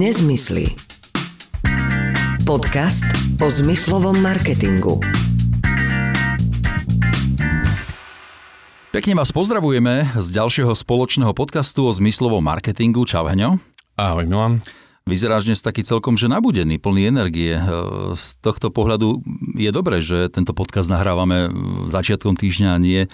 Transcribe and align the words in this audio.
Nezmysly. 0.00 0.64
Podcast 2.48 3.04
o 3.36 3.52
zmyslovom 3.52 4.16
marketingu. 4.16 4.96
Pekne 8.96 9.12
vás 9.12 9.28
pozdravujeme 9.28 10.08
z 10.16 10.28
ďalšieho 10.32 10.72
spoločného 10.72 11.36
podcastu 11.36 11.84
o 11.84 11.92
zmyslovom 11.92 12.40
marketingu. 12.40 13.04
Čau, 13.04 13.28
Heňo. 13.28 13.60
Ahoj, 14.00 14.24
Milan. 14.24 14.64
Vyzeráš 15.04 15.52
dnes 15.52 15.60
taký 15.60 15.84
celkom 15.84 16.16
že 16.16 16.32
nabudený, 16.32 16.80
plný 16.80 17.12
energie. 17.12 17.60
E, 17.60 17.64
z 18.16 18.40
tohto 18.40 18.72
pohľadu 18.72 19.20
je 19.52 19.68
dobré, 19.68 20.00
že 20.00 20.32
tento 20.32 20.56
podcast 20.56 20.88
nahrávame 20.88 21.52
začiatkom 21.92 22.40
týždňa 22.40 22.68
a 22.72 22.80
nie 22.80 23.04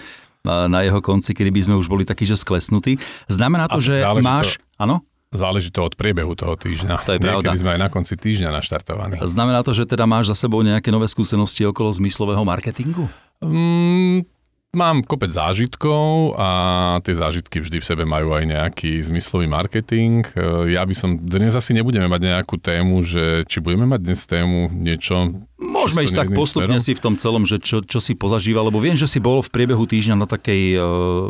na 0.47 0.87
jeho 0.87 1.03
konci, 1.03 1.35
kedy 1.35 1.51
by 1.51 1.61
sme 1.67 1.75
už 1.83 1.91
boli 1.91 2.07
takí, 2.07 2.23
že 2.23 2.39
sklesnutí. 2.39 2.95
Znamená 3.27 3.67
to, 3.67 3.75
a 3.75 3.83
že 3.83 3.99
máš... 4.23 4.55
Áno? 4.79 5.03
Záleží 5.27 5.75
to 5.75 5.83
od 5.83 5.99
priebehu 5.99 6.31
toho 6.39 6.55
týždňa. 6.55 7.03
To 7.03 7.15
je 7.15 7.19
pravda. 7.19 7.51
Niekedy 7.51 7.59
sme 7.59 7.71
aj 7.75 7.81
na 7.83 7.89
konci 7.91 8.15
týždňa 8.15 8.49
naštartovaní. 8.51 9.19
Znamená 9.19 9.59
to, 9.59 9.75
že 9.75 9.83
teda 9.83 10.07
máš 10.07 10.31
za 10.31 10.47
sebou 10.47 10.63
nejaké 10.63 10.87
nové 10.87 11.11
skúsenosti 11.11 11.67
okolo 11.67 11.91
zmyslového 11.91 12.47
marketingu? 12.47 13.11
Mm, 13.43 14.23
Mám 14.75 15.07
kopec 15.07 15.31
zážitkov 15.31 16.35
a 16.35 16.49
tie 16.99 17.15
zážitky 17.15 17.63
vždy 17.63 17.79
v 17.79 17.87
sebe 17.87 18.03
majú 18.03 18.35
aj 18.35 18.43
nejaký 18.45 18.99
zmyslový 18.99 19.47
marketing. 19.47 20.27
E, 20.35 20.75
ja 20.75 20.83
by 20.83 20.91
som, 20.91 21.15
dnes 21.15 21.55
asi 21.55 21.71
nebudeme 21.71 22.11
mať 22.11 22.21
nejakú 22.35 22.59
tému, 22.59 22.99
že 23.01 23.47
či 23.47 23.63
budeme 23.63 23.87
mať 23.87 23.99
dnes 24.05 24.21
tému 24.27 24.69
niečo... 24.69 25.39
Môžeme 25.77 26.01
ísť 26.09 26.17
tak 26.17 26.29
postupne 26.33 26.81
smerom? 26.81 26.85
si 26.85 26.97
v 26.97 27.01
tom 27.01 27.15
celom, 27.21 27.43
že 27.45 27.61
čo, 27.61 27.85
čo 27.85 28.01
si 28.01 28.17
pozažíval, 28.17 28.73
lebo 28.73 28.81
viem, 28.81 28.97
že 28.97 29.05
si 29.05 29.21
bol 29.21 29.45
v 29.45 29.49
priebehu 29.53 29.85
týždňa 29.85 30.15
na 30.17 30.27
takej 30.27 30.75
uh, 30.75 30.83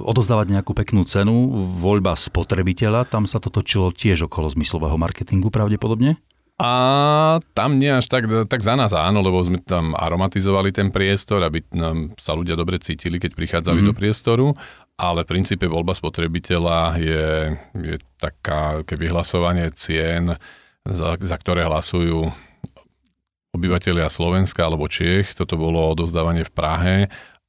odozdávať 0.07 0.55
nejakú 0.55 0.71
peknú 0.71 1.03
cenu, 1.03 1.51
voľba 1.77 2.15
spotrebiteľa, 2.15 3.11
tam 3.11 3.27
sa 3.27 3.43
to 3.43 3.51
točilo 3.51 3.91
tiež 3.91 4.25
okolo 4.31 4.47
zmyslového 4.47 4.95
marketingu 4.95 5.51
pravdepodobne? 5.51 6.15
A 6.57 6.71
tam 7.53 7.77
nie 7.77 7.93
až 7.93 8.09
tak, 8.09 8.25
tak 8.49 8.65
za 8.65 8.73
nás 8.73 8.89
áno, 8.89 9.21
lebo 9.21 9.37
sme 9.45 9.61
tam 9.61 9.93
aromatizovali 9.93 10.73
ten 10.73 10.89
priestor, 10.89 11.45
aby 11.45 11.61
nám 11.77 12.17
sa 12.17 12.33
ľudia 12.33 12.57
dobre 12.57 12.81
cítili, 12.81 13.21
keď 13.21 13.37
prichádzali 13.37 13.85
mm-hmm. 13.85 13.93
do 13.93 13.99
priestoru, 13.99 14.47
ale 14.97 15.21
v 15.21 15.37
princípe 15.37 15.69
voľba 15.69 15.93
spotrebiteľa 15.93 16.97
je, 16.97 17.25
je 17.77 17.95
taká 18.17 18.81
keby 18.89 19.13
hlasovanie 19.13 19.69
cien, 19.77 20.33
za, 20.81 21.13
za 21.21 21.37
ktoré 21.37 21.69
hlasujú 21.69 22.33
obyvateľia 23.57 24.07
Slovenska 24.07 24.69
alebo 24.69 24.85
Čiech. 24.85 25.33
Toto 25.33 25.57
bolo 25.57 25.91
odozdávanie 25.97 26.45
v 26.45 26.53
Prahe 26.53 26.95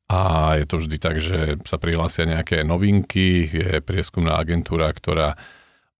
a 0.09 0.57
je 0.57 0.65
to 0.65 0.81
vždy 0.81 0.97
tak, 0.97 1.21
že 1.21 1.61
sa 1.69 1.77
prihlásia 1.77 2.25
nejaké 2.25 2.65
novinky, 2.65 3.45
je 3.45 3.85
prieskumná 3.85 4.41
agentúra, 4.41 4.89
ktorá 4.89 5.37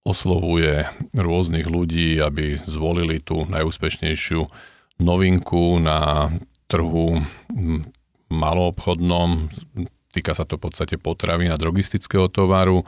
oslovuje 0.09 0.89
rôznych 1.13 1.69
ľudí, 1.69 2.17
aby 2.17 2.57
zvolili 2.57 3.21
tú 3.21 3.45
najúspešnejšiu 3.45 4.49
novinku 5.05 5.77
na 5.77 6.33
trhu 6.73 7.21
maloobchodnom. 8.33 9.53
Týka 10.09 10.33
sa 10.33 10.49
to 10.49 10.57
v 10.57 10.65
podstate 10.73 10.97
potravy 10.97 11.53
a 11.53 11.61
drogistického 11.61 12.33
tovaru 12.33 12.81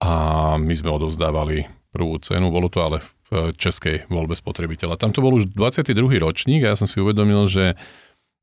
a 0.00 0.12
my 0.56 0.72
sme 0.72 0.96
odovzdávali 0.96 1.68
prvú 1.92 2.16
cenu. 2.24 2.48
Bolo 2.48 2.72
to 2.72 2.80
ale 2.80 3.04
v 3.04 3.08
českej 3.56 4.06
voľbe 4.12 4.36
spotrebiteľa. 4.36 5.00
Tam 5.00 5.10
to 5.10 5.24
bol 5.24 5.32
už 5.32 5.48
22. 5.52 6.20
ročník 6.20 6.68
a 6.68 6.72
ja 6.72 6.76
som 6.76 6.84
si 6.84 7.00
uvedomil, 7.00 7.48
že 7.48 7.80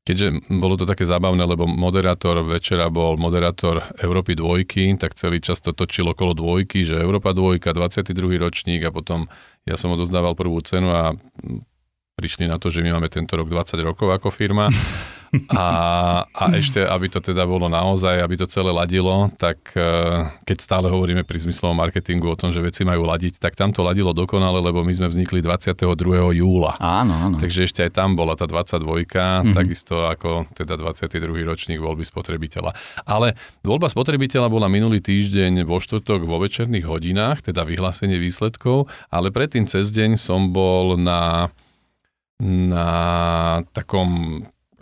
keďže 0.04 0.48
bolo 0.48 0.74
to 0.80 0.88
také 0.88 1.04
zábavné, 1.04 1.44
lebo 1.44 1.68
moderátor 1.68 2.40
večera 2.42 2.88
bol 2.88 3.20
moderátor 3.20 3.94
Európy 4.00 4.34
dvojky, 4.34 4.96
tak 4.96 5.14
celý 5.14 5.38
čas 5.38 5.60
to 5.60 5.76
točil 5.76 6.10
okolo 6.10 6.32
dvojky, 6.32 6.82
že 6.82 6.98
Európa 6.98 7.36
dvojka, 7.36 7.76
22. 7.76 8.40
ročník 8.40 8.80
a 8.88 8.90
potom 8.90 9.28
ja 9.68 9.76
som 9.76 9.92
odozdával 9.92 10.32
prvú 10.34 10.58
cenu 10.64 10.90
a 10.90 11.14
prišli 12.16 12.48
na 12.48 12.56
to, 12.56 12.72
že 12.72 12.82
my 12.84 12.96
máme 12.96 13.08
tento 13.12 13.36
rok 13.36 13.48
20 13.48 13.80
rokov 13.84 14.08
ako 14.08 14.28
firma 14.32 14.72
a, 15.54 15.66
a 16.26 16.44
ešte, 16.60 16.82
aby 16.82 17.06
to 17.06 17.22
teda 17.22 17.46
bolo 17.46 17.70
naozaj, 17.70 18.18
aby 18.18 18.34
to 18.34 18.46
celé 18.50 18.74
ladilo, 18.74 19.30
tak 19.38 19.72
e, 19.78 19.82
keď 20.42 20.58
stále 20.58 20.86
hovoríme 20.90 21.22
pri 21.22 21.38
zmyslovom 21.46 21.78
marketingu 21.78 22.26
o 22.26 22.38
tom, 22.38 22.50
že 22.50 22.58
veci 22.58 22.82
majú 22.82 23.06
ladiť, 23.06 23.38
tak 23.38 23.54
tam 23.54 23.70
to 23.70 23.86
ladilo 23.86 24.10
dokonale, 24.10 24.58
lebo 24.58 24.82
my 24.82 24.90
sme 24.90 25.06
vznikli 25.06 25.38
22. 25.38 25.86
júla. 26.34 26.74
Áno, 26.82 27.14
áno. 27.14 27.36
Takže 27.38 27.70
ešte 27.70 27.86
aj 27.86 27.94
tam 27.94 28.18
bola 28.18 28.34
tá 28.34 28.50
22, 28.50 28.82
mm-hmm. 28.82 29.54
takisto 29.54 30.10
ako 30.10 30.50
teda 30.58 30.74
22. 30.74 31.46
ročník 31.46 31.78
voľby 31.78 32.02
spotrebiteľa. 32.02 32.74
Ale 33.06 33.38
voľba 33.62 33.86
spotrebiteľa 33.86 34.50
bola 34.50 34.66
minulý 34.66 34.98
týždeň 34.98 35.62
vo 35.62 35.78
štvrtok 35.78 36.26
vo 36.26 36.42
večerných 36.42 36.86
hodinách, 36.90 37.46
teda 37.46 37.62
vyhlásenie 37.62 38.18
výsledkov, 38.18 38.90
ale 39.14 39.30
predtým 39.30 39.70
cez 39.70 39.94
deň 39.94 40.18
som 40.18 40.50
bol 40.50 40.98
na 40.98 41.50
na 42.40 42.88
takom 43.76 44.40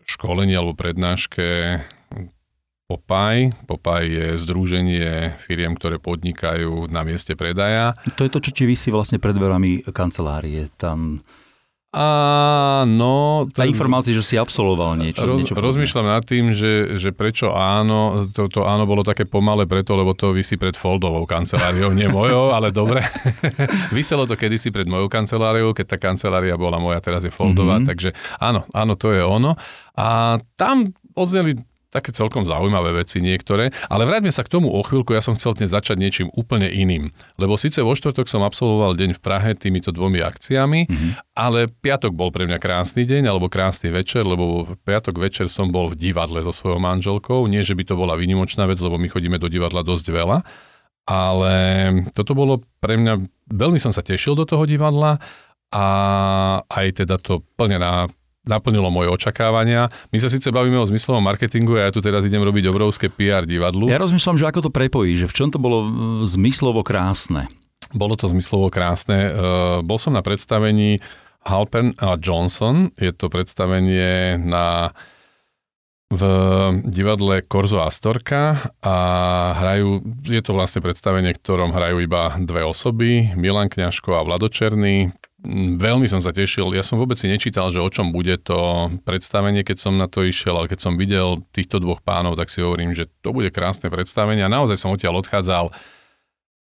školení 0.09 0.57
alebo 0.57 0.73
prednáške 0.73 1.79
Popaj. 2.89 3.53
Popaj 3.69 4.03
je 4.09 4.27
združenie 4.41 5.37
firiem, 5.37 5.77
ktoré 5.77 6.01
podnikajú 6.01 6.89
na 6.89 7.05
mieste 7.05 7.37
predaja. 7.37 7.93
To 8.17 8.25
je 8.25 8.33
to, 8.33 8.41
čo 8.41 8.51
ti 8.57 8.65
vysí 8.65 8.89
vlastne 8.89 9.21
pred 9.21 9.37
dverami 9.37 9.85
kancelárie. 9.93 10.73
Tam 10.81 11.21
Áno. 11.89 13.49
Tá 13.49 13.65
informácia, 13.65 14.13
že 14.13 14.21
si 14.21 14.37
absolvoval 14.37 15.01
niečo. 15.01 15.25
Roz, 15.25 15.41
niečo 15.41 15.57
rozmýšľam 15.57 16.05
nad 16.05 16.21
tým, 16.21 16.53
že, 16.53 17.01
že 17.01 17.17
prečo 17.17 17.57
áno. 17.57 18.29
Toto 18.29 18.61
to 18.61 18.69
áno 18.69 18.85
bolo 18.85 19.01
také 19.01 19.25
pomalé 19.25 19.65
preto, 19.65 19.97
lebo 19.97 20.13
to 20.13 20.37
vysí 20.37 20.61
pred 20.61 20.77
Foldovou 20.77 21.25
kanceláriou, 21.25 21.97
nie 21.97 22.05
mojou, 22.13 22.53
ale 22.57 22.77
dobre. 22.77 23.01
Vyselo 23.97 24.29
to 24.29 24.37
kedysi 24.37 24.69
pred 24.69 24.85
mojou 24.85 25.09
kanceláriou, 25.09 25.73
keď 25.73 25.97
tá 25.97 25.97
kancelária 25.97 26.61
bola 26.61 26.77
moja, 26.77 27.01
teraz 27.01 27.25
je 27.25 27.33
Foldová, 27.33 27.81
mm-hmm. 27.81 27.89
takže 27.89 28.13
áno, 28.37 28.69
áno, 28.77 28.93
to 28.93 29.17
je 29.17 29.25
ono. 29.25 29.57
A 29.97 30.37
tam 30.61 30.93
odzneli 31.17 31.57
také 31.89 32.13
celkom 32.13 32.45
zaujímavé 32.45 32.93
veci 32.93 33.25
niektoré, 33.25 33.73
ale 33.89 34.05
vráťme 34.05 34.29
sa 34.29 34.45
k 34.45 34.53
tomu 34.53 34.69
o 34.69 34.81
chvíľku, 34.85 35.17
ja 35.17 35.25
som 35.25 35.33
chcel 35.33 35.57
dnes 35.57 35.73
začať 35.73 35.97
niečím 35.97 36.29
úplne 36.37 36.69
iným. 36.69 37.09
Lebo 37.41 37.57
síce 37.57 37.81
vo 37.81 37.97
štvrtok 37.97 38.29
som 38.29 38.45
absolvoval 38.45 38.93
deň 38.93 39.17
v 39.17 39.21
Prahe 39.25 39.51
týmito 39.57 39.89
dvomi 39.89 40.21
akciami, 40.21 40.85
mm-hmm. 40.85 41.11
ale 41.33 41.73
piatok 41.73 42.13
bol 42.13 42.29
pre 42.29 42.45
mňa 42.45 42.61
krásny 42.61 43.09
deň 43.09 43.33
alebo 43.33 43.49
krásny 43.49 43.89
večer, 43.89 44.29
lebo 44.29 44.69
piatok 44.85 45.17
večer 45.17 45.49
som 45.49 45.73
bol 45.73 45.89
v 45.89 45.97
divadle 45.97 46.45
so 46.45 46.53
svojou 46.53 46.77
manželkou. 46.77 47.49
Nie, 47.49 47.65
že 47.65 47.73
by 47.73 47.89
to 47.89 47.95
bola 47.97 48.21
vynimočná 48.21 48.69
vec, 48.69 48.77
lebo 48.85 49.01
my 49.01 49.09
chodíme 49.09 49.41
do 49.41 49.49
divadla 49.49 49.81
dosť 49.81 50.07
veľa, 50.13 50.39
ale 51.09 51.55
toto 52.13 52.37
bolo 52.37 52.61
pre 52.85 53.01
mňa, 53.01 53.49
veľmi 53.49 53.81
som 53.81 53.97
sa 53.97 54.05
tešil 54.05 54.37
do 54.37 54.45
toho 54.45 54.69
divadla 54.69 55.17
a 55.73 55.87
aj 56.69 57.05
teda 57.05 57.17
to 57.17 57.41
plne 57.57 57.81
na 57.81 58.13
naplnilo 58.49 58.89
moje 58.89 59.13
očakávania. 59.13 59.93
My 60.11 60.19
sa 60.19 60.33
síce 60.33 60.49
bavíme 60.49 60.81
o 60.81 60.89
zmyslovom 60.89 61.21
marketingu 61.21 61.77
a 61.77 61.87
ja 61.87 61.91
tu 61.93 62.01
teraz 62.01 62.25
idem 62.25 62.41
robiť 62.41 62.65
obrovské 62.73 63.13
PR 63.13 63.45
divadlu. 63.45 63.93
Ja 63.93 64.01
rozmýšľam, 64.01 64.41
že 64.41 64.49
ako 64.49 64.67
to 64.67 64.71
prepojí, 64.73 65.15
že 65.15 65.29
v 65.29 65.37
čom 65.37 65.49
to 65.53 65.61
bolo 65.61 65.85
zmyslovo 66.25 66.81
krásne. 66.81 67.47
Bolo 67.93 68.17
to 68.17 68.29
zmyslovo 68.29 68.73
krásne. 68.73 69.33
Bol 69.85 69.99
som 70.01 70.17
na 70.17 70.25
predstavení 70.25 71.05
Halpern 71.45 71.97
a 72.01 72.17
Johnson. 72.21 72.93
Je 72.97 73.13
to 73.13 73.33
predstavenie 73.33 74.37
na 74.41 74.93
v 76.09 76.23
divadle 76.89 77.45
Korzo 77.45 77.85
Astorka 77.85 78.73
a 78.81 78.97
hrajú, 79.61 80.01
je 80.25 80.41
to 80.41 80.57
vlastne 80.57 80.81
predstavenie, 80.81 81.37
ktorom 81.37 81.69
hrajú 81.69 82.01
iba 82.01 82.33
dve 82.41 82.65
osoby, 82.65 83.37
Milan 83.37 83.69
Kňažko 83.69 84.17
a 84.17 84.25
Vlado 84.25 84.49
Černý. 84.49 85.13
Mm, 85.13 85.28
veľmi 85.81 86.05
som 86.05 86.21
sa 86.21 86.29
tešil. 86.29 86.77
Ja 86.77 86.85
som 86.85 87.01
vôbec 87.01 87.17
si 87.17 87.25
nečítal, 87.25 87.73
že 87.73 87.81
o 87.81 87.89
čom 87.89 88.13
bude 88.13 88.37
to 88.37 88.93
predstavenie, 89.09 89.65
keď 89.65 89.77
som 89.81 89.97
na 89.97 90.05
to 90.05 90.21
išiel, 90.21 90.61
ale 90.61 90.69
keď 90.69 90.79
som 90.85 91.01
videl 91.01 91.41
týchto 91.57 91.81
dvoch 91.81 92.05
pánov, 92.05 92.37
tak 92.37 92.53
si 92.53 92.61
hovorím, 92.61 92.93
že 92.93 93.09
to 93.25 93.33
bude 93.33 93.49
krásne 93.49 93.89
predstavenie 93.89 94.45
a 94.45 94.53
naozaj 94.53 94.77
som 94.77 94.93
odtiaľ 94.93 95.25
odchádzal 95.25 95.73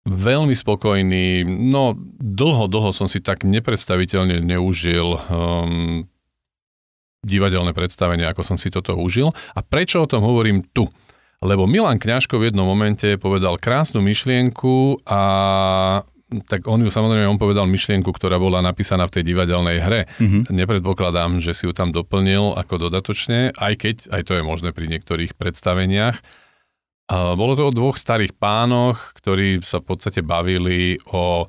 veľmi 0.08 0.56
spokojný. 0.56 1.44
No, 1.44 2.00
dlho, 2.24 2.72
dlho 2.72 2.96
som 2.96 3.12
si 3.12 3.20
tak 3.20 3.44
nepredstaviteľne 3.44 4.40
neužil 4.40 5.20
um, 5.28 6.08
divadelné 7.28 7.76
predstavenie, 7.76 8.24
ako 8.24 8.56
som 8.56 8.56
si 8.56 8.72
toto 8.72 8.96
užil. 8.96 9.36
A 9.52 9.60
prečo 9.60 10.00
o 10.00 10.10
tom 10.10 10.24
hovorím 10.24 10.64
tu? 10.72 10.88
Lebo 11.44 11.70
Milan 11.70 12.00
Kňažko 12.00 12.40
v 12.40 12.50
jednom 12.50 12.66
momente 12.66 13.20
povedal 13.20 13.62
krásnu 13.62 14.02
myšlienku 14.02 15.06
a 15.06 15.22
tak 16.28 16.68
on 16.68 16.84
ju 16.84 16.92
samozrejme, 16.92 17.24
on 17.24 17.40
povedal 17.40 17.64
myšlienku, 17.72 18.12
ktorá 18.12 18.36
bola 18.36 18.60
napísaná 18.60 19.08
v 19.08 19.20
tej 19.20 19.24
divadelnej 19.32 19.78
hre. 19.80 20.02
Mm-hmm. 20.20 20.52
Nepredpokladám, 20.52 21.40
že 21.40 21.56
si 21.56 21.64
ju 21.64 21.72
tam 21.72 21.96
doplnil 21.96 22.52
ako 22.60 22.92
dodatočne, 22.92 23.56
aj 23.56 23.74
keď, 23.80 23.96
aj 24.12 24.22
to 24.28 24.32
je 24.36 24.44
možné 24.44 24.76
pri 24.76 24.92
niektorých 24.92 25.40
predstaveniach. 25.40 26.20
Bolo 27.08 27.56
to 27.56 27.72
o 27.72 27.76
dvoch 27.76 27.96
starých 27.96 28.36
pánoch, 28.36 29.16
ktorí 29.16 29.64
sa 29.64 29.80
v 29.80 29.96
podstate 29.96 30.20
bavili 30.20 31.00
o 31.08 31.48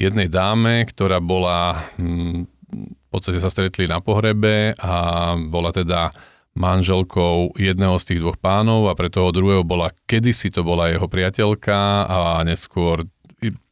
jednej 0.00 0.32
dáme, 0.32 0.88
ktorá 0.88 1.20
bola, 1.20 1.92
hm, 2.00 2.48
v 2.72 3.08
podstate 3.12 3.44
sa 3.44 3.52
stretli 3.52 3.84
na 3.84 4.00
pohrebe 4.00 4.72
a 4.80 4.94
bola 5.36 5.68
teda 5.70 6.08
manželkou 6.54 7.58
jedného 7.58 7.98
z 7.98 8.04
tých 8.08 8.22
dvoch 8.22 8.38
pánov 8.38 8.86
a 8.86 8.96
pre 8.96 9.10
toho 9.10 9.34
druhého 9.34 9.66
bola, 9.66 9.90
kedysi 10.06 10.54
to 10.54 10.62
bola 10.62 10.88
jeho 10.88 11.10
priateľka 11.10 12.06
a 12.06 12.18
neskôr 12.46 13.04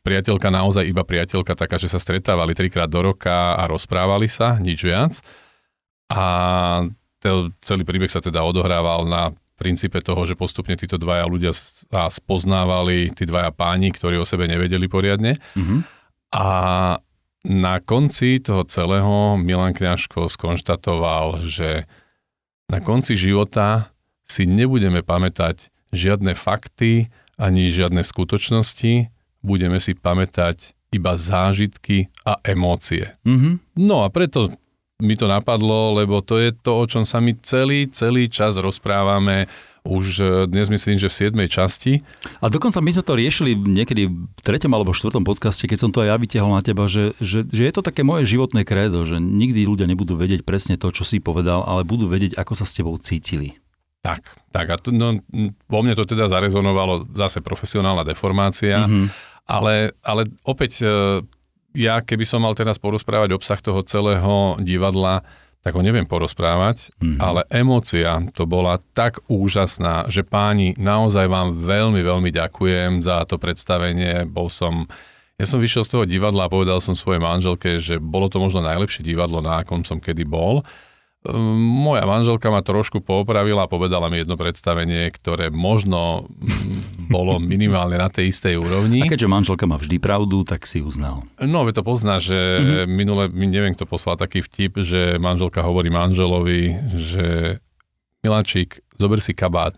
priateľka 0.03 0.51
naozaj 0.51 0.85
iba 0.87 1.07
priateľka 1.07 1.55
taká, 1.55 1.79
že 1.79 1.91
sa 1.91 2.03
stretávali 2.03 2.53
trikrát 2.59 2.91
do 2.91 3.01
roka 3.01 3.55
a 3.55 3.63
rozprávali 3.71 4.27
sa, 4.27 4.59
nič 4.59 4.83
viac. 4.83 5.23
A 6.11 6.25
celý 7.63 7.83
príbeh 7.87 8.11
sa 8.11 8.19
teda 8.19 8.43
odohrával 8.43 9.07
na 9.07 9.33
princípe 9.55 10.03
toho, 10.03 10.27
že 10.27 10.35
postupne 10.35 10.75
títo 10.75 10.99
dvaja 10.99 11.23
ľudia 11.31 11.55
sa 11.55 12.11
spoznávali, 12.11 13.15
tí 13.15 13.23
dvaja 13.23 13.55
páni, 13.55 13.95
ktorí 13.95 14.19
o 14.19 14.27
sebe 14.27 14.51
nevedeli 14.51 14.91
poriadne. 14.91 15.39
Mm-hmm. 15.55 15.81
A 16.35 16.47
na 17.47 17.75
konci 17.79 18.43
toho 18.43 18.67
celého 18.67 19.39
Milan 19.39 19.71
Kňažko 19.71 20.27
skonštatoval, 20.27 21.47
že 21.47 21.87
na 22.67 22.83
konci 22.83 23.15
života 23.15 23.95
si 24.27 24.47
nebudeme 24.47 25.07
pamätať 25.07 25.71
žiadne 25.95 26.35
fakty 26.35 27.13
ani 27.39 27.71
žiadne 27.71 28.03
skutočnosti, 28.03 29.11
budeme 29.43 29.83
si 29.83 29.93
pamätať 29.93 30.73
iba 30.93 31.19
zážitky 31.19 32.09
a 32.23 32.39
emócie. 32.47 33.13
Mm-hmm. 33.27 33.83
No 33.83 34.07
a 34.07 34.13
preto 34.13 34.53
mi 35.03 35.19
to 35.19 35.27
napadlo, 35.27 35.99
lebo 35.99 36.23
to 36.23 36.39
je 36.39 36.55
to, 36.55 36.79
o 36.79 36.85
čom 36.87 37.03
sa 37.03 37.19
my 37.19 37.35
celý, 37.43 37.91
celý 37.91 38.31
čas 38.31 38.55
rozprávame 38.55 39.51
už 39.83 40.05
e, 40.23 40.25
dnes 40.47 40.71
myslím, 40.71 40.95
že 40.95 41.11
v 41.11 41.35
7. 41.35 41.51
časti. 41.51 41.93
A 42.39 42.47
dokonca 42.47 42.79
my 42.79 42.95
sme 42.95 43.03
to 43.03 43.19
riešili 43.19 43.59
niekedy 43.59 44.07
v 44.11 44.41
treťom 44.47 44.71
alebo 44.71 44.95
štvrtom 44.95 45.27
podcaste, 45.27 45.67
keď 45.67 45.79
som 45.79 45.91
to 45.91 46.07
aj 46.07 46.15
ja 46.15 46.17
vytiahol 46.23 46.55
na 46.55 46.63
teba, 46.63 46.87
že, 46.87 47.19
že, 47.19 47.43
že 47.51 47.63
je 47.67 47.73
to 47.75 47.83
také 47.83 48.07
moje 48.07 48.31
životné 48.31 48.63
krédo, 48.63 49.03
že 49.03 49.19
nikdy 49.19 49.67
ľudia 49.67 49.91
nebudú 49.91 50.15
vedieť 50.15 50.47
presne 50.47 50.79
to, 50.79 50.95
čo 50.95 51.03
si 51.03 51.19
povedal, 51.19 51.67
ale 51.67 51.83
budú 51.83 52.07
vedieť, 52.07 52.39
ako 52.39 52.55
sa 52.55 52.63
s 52.63 52.79
tebou 52.79 52.95
cítili. 52.95 53.59
Tak, 54.03 54.23
tak 54.51 54.67
a 54.71 54.77
to, 54.79 54.91
no, 54.91 55.19
vo 55.71 55.79
mne 55.83 55.95
to 55.95 56.03
teda 56.03 56.27
zarezonovalo 56.27 57.11
zase 57.15 57.39
profesionálna 57.39 58.03
deformácia, 58.03 58.87
mm-hmm. 58.87 59.07
Ale, 59.47 59.97
ale 60.03 60.29
opäť 60.47 60.83
e, 60.83 60.87
ja 61.77 62.01
keby 62.05 62.25
som 62.29 62.45
mal 62.45 62.53
teraz 62.53 62.77
porozprávať 62.77 63.33
obsah 63.33 63.61
toho 63.61 63.81
celého 63.83 64.61
divadla, 64.61 65.25
tak 65.63 65.79
ho 65.79 65.83
neviem 65.83 66.03
porozprávať, 66.03 66.91
mm-hmm. 66.99 67.19
ale 67.23 67.47
emócia 67.55 68.19
to 68.35 68.51
bola 68.51 68.83
tak 68.99 69.23
úžasná, 69.31 70.11
že 70.11 70.27
páni, 70.27 70.75
naozaj 70.75 71.31
vám 71.31 71.55
veľmi, 71.55 72.03
veľmi 72.03 72.31
ďakujem 72.35 72.99
za 73.07 73.23
to 73.31 73.39
predstavenie. 73.39 74.27
Bol 74.27 74.51
som, 74.51 74.91
ja 75.39 75.47
som 75.47 75.63
vyšiel 75.63 75.87
z 75.87 75.93
toho 75.95 76.05
divadla 76.05 76.51
a 76.51 76.53
povedal 76.53 76.83
som 76.83 76.99
svojej 76.99 77.23
manželke, 77.23 77.79
že 77.79 78.03
bolo 78.03 78.27
to 78.27 78.43
možno 78.43 78.59
najlepšie 78.59 79.07
divadlo, 79.07 79.39
na 79.39 79.63
akom 79.63 79.87
som 79.87 80.03
kedy 80.03 80.27
bol. 80.27 80.67
Moja 81.23 82.03
manželka 82.03 82.51
ma 82.51 82.67
trošku 82.67 82.99
poopravila 82.99 83.67
a 83.67 83.71
povedala 83.71 84.11
mi 84.11 84.19
jedno 84.19 84.35
predstavenie, 84.35 85.07
ktoré 85.15 85.55
možno 85.55 86.27
bolo 87.07 87.39
minimálne 87.39 87.95
na 87.95 88.11
tej 88.11 88.35
istej 88.35 88.59
úrovni. 88.59 89.07
A 89.07 89.09
keďže 89.11 89.31
manželka 89.31 89.71
má 89.71 89.79
vždy 89.79 90.03
pravdu, 90.03 90.43
tak 90.43 90.67
si 90.67 90.83
uznal. 90.83 91.23
No, 91.39 91.63
to 91.71 91.87
pozná, 91.87 92.19
že 92.19 92.35
mm-hmm. 92.35 92.91
minule, 92.91 93.25
neviem, 93.31 93.79
kto 93.79 93.87
poslal 93.87 94.19
taký 94.19 94.43
vtip, 94.43 94.83
že 94.83 95.23
manželka 95.23 95.63
hovorí 95.63 95.95
manželovi, 95.95 96.91
že 96.99 97.27
Miláčik, 98.23 98.87
zober 99.03 99.19
si 99.19 99.35
kabát. 99.35 99.75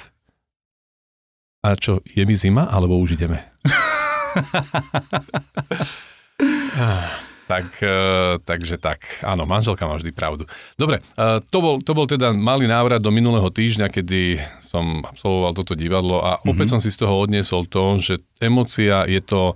A 1.64 1.72
čo, 1.80 2.04
je 2.04 2.28
mi 2.28 2.36
zima, 2.36 2.68
alebo 2.68 3.00
už 3.00 3.16
ideme? 3.16 3.40
Tak, 7.44 7.76
e, 7.84 7.96
takže 8.40 8.80
tak, 8.80 9.04
áno, 9.20 9.44
manželka 9.44 9.84
má 9.84 10.00
vždy 10.00 10.16
pravdu. 10.16 10.48
Dobre, 10.80 11.04
e, 11.04 11.44
to 11.52 11.58
bol, 11.60 11.76
to 11.84 11.92
bol 11.92 12.08
teda 12.08 12.32
malý 12.32 12.64
návrat 12.64 13.04
do 13.04 13.12
minulého 13.12 13.52
týždňa, 13.52 13.92
kedy 13.92 14.40
som 14.64 15.04
absolvoval 15.04 15.52
toto 15.52 15.76
divadlo 15.76 16.24
a 16.24 16.40
opäť 16.40 16.72
mm-hmm. 16.72 16.72
som 16.72 16.80
si 16.80 16.88
z 16.88 17.04
toho 17.04 17.14
odniesol 17.20 17.68
to, 17.68 18.00
že 18.00 18.24
emocia 18.40 19.04
je 19.04 19.20
to, 19.20 19.52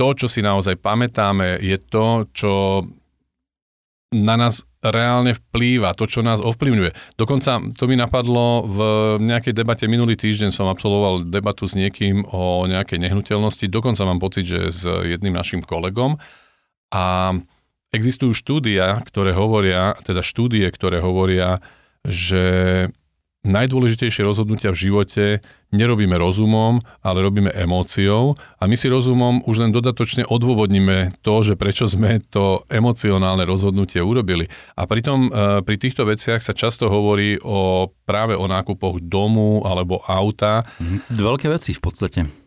to, 0.00 0.06
čo 0.16 0.26
si 0.32 0.40
naozaj 0.40 0.80
pamätáme, 0.80 1.60
je 1.60 1.76
to, 1.76 2.24
čo 2.32 2.52
na 4.14 4.38
nás 4.38 4.62
reálne 4.84 5.32
vplýva, 5.32 5.96
to, 5.96 6.06
čo 6.06 6.20
nás 6.20 6.38
ovplyvňuje. 6.44 7.18
Dokonca 7.18 7.58
to 7.74 7.84
mi 7.88 7.96
napadlo 7.96 8.62
v 8.68 8.78
nejakej 9.18 9.56
debate 9.56 9.84
minulý 9.90 10.14
týždeň 10.14 10.52
som 10.52 10.70
absolvoval 10.70 11.26
debatu 11.26 11.64
s 11.64 11.74
niekým 11.74 12.22
o 12.28 12.68
nejakej 12.68 13.00
nehnuteľnosti, 13.00 13.64
dokonca 13.66 14.04
mám 14.04 14.20
pocit, 14.20 14.44
že 14.46 14.70
s 14.70 14.84
jedným 14.84 15.34
našim 15.34 15.64
kolegom 15.64 16.20
a 16.94 17.34
existujú 17.90 18.30
štúdia, 18.30 19.02
ktoré 19.02 19.34
hovoria, 19.34 19.98
teda 20.06 20.22
štúdie, 20.22 20.70
ktoré 20.70 21.02
hovoria, 21.02 21.58
že 22.06 22.86
najdôležitejšie 23.44 24.24
rozhodnutia 24.24 24.72
v 24.72 24.88
živote 24.88 25.24
nerobíme 25.68 26.16
rozumom, 26.16 26.80
ale 27.04 27.20
robíme 27.20 27.52
emóciou 27.52 28.40
a 28.56 28.64
my 28.64 28.72
si 28.72 28.88
rozumom 28.88 29.44
už 29.44 29.68
len 29.68 29.70
dodatočne 29.70 30.24
odôvodníme 30.24 31.12
to, 31.20 31.44
že 31.44 31.54
prečo 31.54 31.84
sme 31.84 32.24
to 32.32 32.64
emocionálne 32.72 33.44
rozhodnutie 33.44 34.00
urobili. 34.00 34.48
A 34.80 34.88
pritom 34.88 35.28
e, 35.28 35.30
pri 35.60 35.76
týchto 35.76 36.08
veciach 36.08 36.40
sa 36.40 36.56
často 36.56 36.88
hovorí 36.88 37.36
o 37.44 37.92
práve 38.08 38.32
o 38.32 38.48
nákupoch 38.48 39.04
domu 39.04 39.60
alebo 39.68 40.00
auta. 40.08 40.64
Mhm. 40.80 41.12
Veľké 41.12 41.46
veci 41.52 41.76
v 41.76 41.82
podstate. 41.84 42.43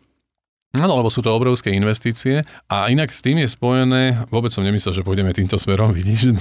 Áno, 0.76 1.00
lebo 1.00 1.08
sú 1.08 1.24
to 1.24 1.32
obrovské 1.32 1.72
investície 1.72 2.44
a 2.68 2.92
inak 2.92 3.08
s 3.08 3.24
tým 3.24 3.40
je 3.40 3.48
spojené, 3.48 4.28
vôbec 4.28 4.52
som 4.52 4.60
nemyslel, 4.60 4.92
že 4.92 5.00
pôjdeme 5.00 5.32
týmto 5.32 5.56
smerom, 5.56 5.94
vidíš? 5.96 6.36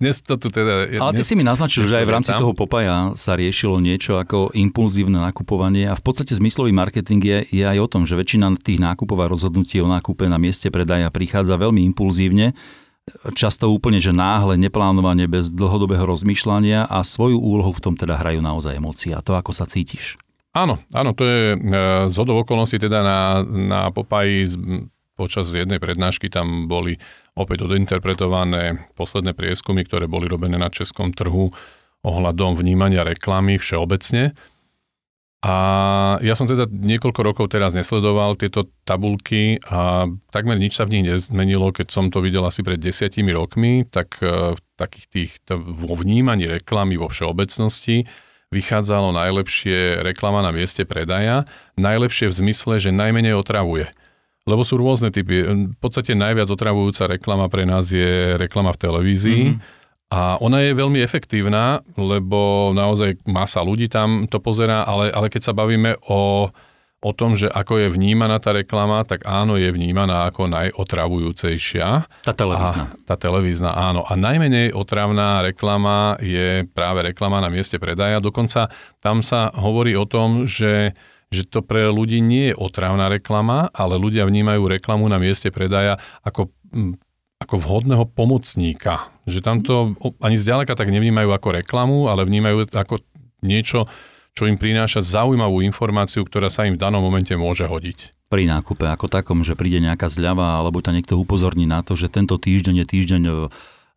dnes 0.00 0.24
to 0.24 0.40
tu 0.40 0.48
teda... 0.48 0.88
Ale 0.96 1.12
ty 1.12 1.20
si 1.20 1.36
mi 1.36 1.44
naznačil, 1.44 1.84
že 1.84 2.00
aj 2.00 2.06
v 2.08 2.12
rámci 2.16 2.32
tam. 2.32 2.40
toho 2.40 2.56
Popaja 2.56 3.12
sa 3.20 3.36
riešilo 3.36 3.84
niečo 3.84 4.16
ako 4.16 4.56
impulzívne 4.56 5.20
nakupovanie 5.20 5.84
a 5.84 5.92
v 5.92 6.02
podstate 6.08 6.32
zmyslový 6.40 6.72
marketing 6.72 7.20
je, 7.20 7.38
je 7.52 7.64
aj 7.68 7.76
o 7.76 7.88
tom, 7.92 8.08
že 8.08 8.16
väčšina 8.16 8.48
tých 8.64 8.80
nákupov 8.80 9.20
a 9.20 9.28
rozhodnutí 9.28 9.76
o 9.84 9.92
nákupe 9.92 10.24
na 10.24 10.40
mieste 10.40 10.72
predaja 10.72 11.12
prichádza 11.12 11.60
veľmi 11.60 11.84
impulzívne, 11.92 12.56
často 13.36 13.68
úplne, 13.68 14.00
že 14.00 14.12
náhle, 14.16 14.56
neplánovane, 14.56 15.28
bez 15.28 15.52
dlhodobého 15.52 16.04
rozmýšľania 16.08 16.88
a 16.88 17.04
svoju 17.04 17.36
úlohu 17.36 17.76
v 17.76 17.82
tom 17.84 17.94
teda 17.96 18.16
hrajú 18.16 18.40
naozaj 18.40 18.76
emócie 18.76 19.12
a 19.12 19.20
to, 19.20 19.36
ako 19.36 19.52
sa 19.52 19.68
cítiš. 19.68 20.16
Áno, 20.56 20.80
áno, 20.96 21.10
to 21.12 21.22
je 21.28 21.42
e, 21.54 21.56
z 22.08 22.14
hodov 22.16 22.48
okolností 22.48 22.80
teda 22.80 23.04
na, 23.04 23.20
na 23.44 23.80
Popaji 23.92 24.48
počas 25.18 25.50
jednej 25.50 25.82
prednášky 25.82 26.30
tam 26.30 26.70
boli 26.70 26.96
opäť 27.34 27.66
odinterpretované 27.66 28.86
posledné 28.94 29.34
prieskumy, 29.34 29.82
ktoré 29.82 30.06
boli 30.06 30.30
robené 30.30 30.56
na 30.56 30.70
českom 30.70 31.10
trhu 31.10 31.50
ohľadom 32.06 32.54
vnímania 32.54 33.02
reklamy 33.02 33.58
všeobecne. 33.58 34.38
A 35.38 35.54
ja 36.18 36.34
som 36.34 36.50
teda 36.50 36.66
niekoľko 36.66 37.20
rokov 37.22 37.46
teraz 37.54 37.70
nesledoval 37.70 38.34
tieto 38.34 38.66
tabulky 38.82 39.62
a 39.70 40.10
takmer 40.34 40.58
nič 40.58 40.74
sa 40.74 40.82
v 40.82 40.98
nich 40.98 41.04
nezmenilo, 41.06 41.70
keď 41.70 41.94
som 41.94 42.10
to 42.10 42.18
videl 42.18 42.42
asi 42.42 42.66
pred 42.66 42.78
desiatimi 42.78 43.30
rokmi, 43.30 43.86
tak 43.86 44.18
v 44.18 44.58
e, 44.58 44.66
takých 44.74 45.06
tých, 45.10 45.30
vo 45.54 45.94
vnímaní 45.94 46.46
reklamy 46.46 46.98
vo 46.98 47.10
všeobecnosti 47.10 48.06
vychádzalo 48.48 49.12
najlepšie 49.12 50.00
reklama 50.00 50.40
na 50.40 50.50
mieste 50.52 50.88
predaja, 50.88 51.44
najlepšie 51.76 52.32
v 52.32 52.38
zmysle, 52.44 52.80
že 52.80 52.90
najmenej 52.94 53.36
otravuje. 53.36 53.92
Lebo 54.48 54.64
sú 54.64 54.80
rôzne 54.80 55.12
typy. 55.12 55.44
V 55.44 55.76
podstate 55.76 56.16
najviac 56.16 56.48
otravujúca 56.48 57.04
reklama 57.04 57.52
pre 57.52 57.68
nás 57.68 57.92
je 57.92 58.40
reklama 58.40 58.72
v 58.72 58.80
televízii. 58.80 59.44
Mm-hmm. 59.52 59.76
A 60.08 60.40
ona 60.40 60.64
je 60.64 60.72
veľmi 60.72 61.04
efektívna, 61.04 61.84
lebo 62.00 62.72
naozaj 62.72 63.20
masa 63.28 63.60
ľudí 63.60 63.92
tam 63.92 64.24
to 64.24 64.40
pozerá, 64.40 64.88
ale, 64.88 65.12
ale 65.12 65.28
keď 65.28 65.52
sa 65.52 65.52
bavíme 65.52 66.00
o 66.08 66.48
o 66.98 67.14
tom, 67.14 67.38
že 67.38 67.46
ako 67.46 67.86
je 67.86 67.88
vnímaná 67.94 68.42
tá 68.42 68.50
reklama, 68.50 69.06
tak 69.06 69.22
áno, 69.22 69.54
je 69.54 69.70
vnímaná 69.70 70.26
ako 70.26 70.50
najotravujúcejšia. 70.50 71.86
Tá 72.26 72.34
televízna. 72.34 72.84
A, 72.90 72.94
tá 73.06 73.14
televízna, 73.14 73.70
áno. 73.70 74.02
A 74.02 74.18
najmenej 74.18 74.74
otravná 74.74 75.46
reklama 75.46 76.18
je 76.18 76.66
práve 76.74 77.14
reklama 77.14 77.38
na 77.38 77.54
mieste 77.54 77.78
predaja. 77.78 78.18
Dokonca 78.18 78.66
tam 78.98 79.22
sa 79.22 79.54
hovorí 79.54 79.94
o 79.94 80.06
tom, 80.06 80.44
že 80.46 80.94
že 81.28 81.44
to 81.44 81.60
pre 81.60 81.84
ľudí 81.92 82.24
nie 82.24 82.52
je 82.52 82.54
otravná 82.56 83.12
reklama, 83.12 83.68
ale 83.76 84.00
ľudia 84.00 84.24
vnímajú 84.24 84.64
reklamu 84.64 85.04
na 85.12 85.20
mieste 85.20 85.52
predaja 85.52 86.00
ako, 86.24 86.48
ako 87.36 87.54
vhodného 87.60 88.08
pomocníka. 88.08 89.12
Že 89.28 89.40
tam 89.44 89.56
to 89.60 89.92
ani 90.24 90.40
zďaleka 90.40 90.72
tak 90.72 90.88
nevnímajú 90.88 91.28
ako 91.28 91.60
reklamu, 91.60 92.08
ale 92.08 92.24
vnímajú 92.24 92.72
ako 92.72 93.04
niečo, 93.44 93.84
čo 94.38 94.46
im 94.46 94.54
prináša 94.54 95.02
zaujímavú 95.02 95.66
informáciu, 95.66 96.22
ktorá 96.22 96.46
sa 96.46 96.62
im 96.62 96.78
v 96.78 96.82
danom 96.86 97.02
momente 97.02 97.34
môže 97.34 97.66
hodiť. 97.66 98.30
Pri 98.30 98.46
nákupe 98.46 98.86
ako 98.86 99.10
takom, 99.10 99.42
že 99.42 99.58
príde 99.58 99.82
nejaká 99.82 100.06
zľava, 100.06 100.62
alebo 100.62 100.78
ťa 100.78 100.94
niekto 100.94 101.18
upozorní 101.18 101.66
na 101.66 101.82
to, 101.82 101.98
že 101.98 102.06
tento 102.06 102.38
týždeň 102.38 102.84
je 102.84 102.86
týždeň 102.86 103.22
e, 103.26 103.32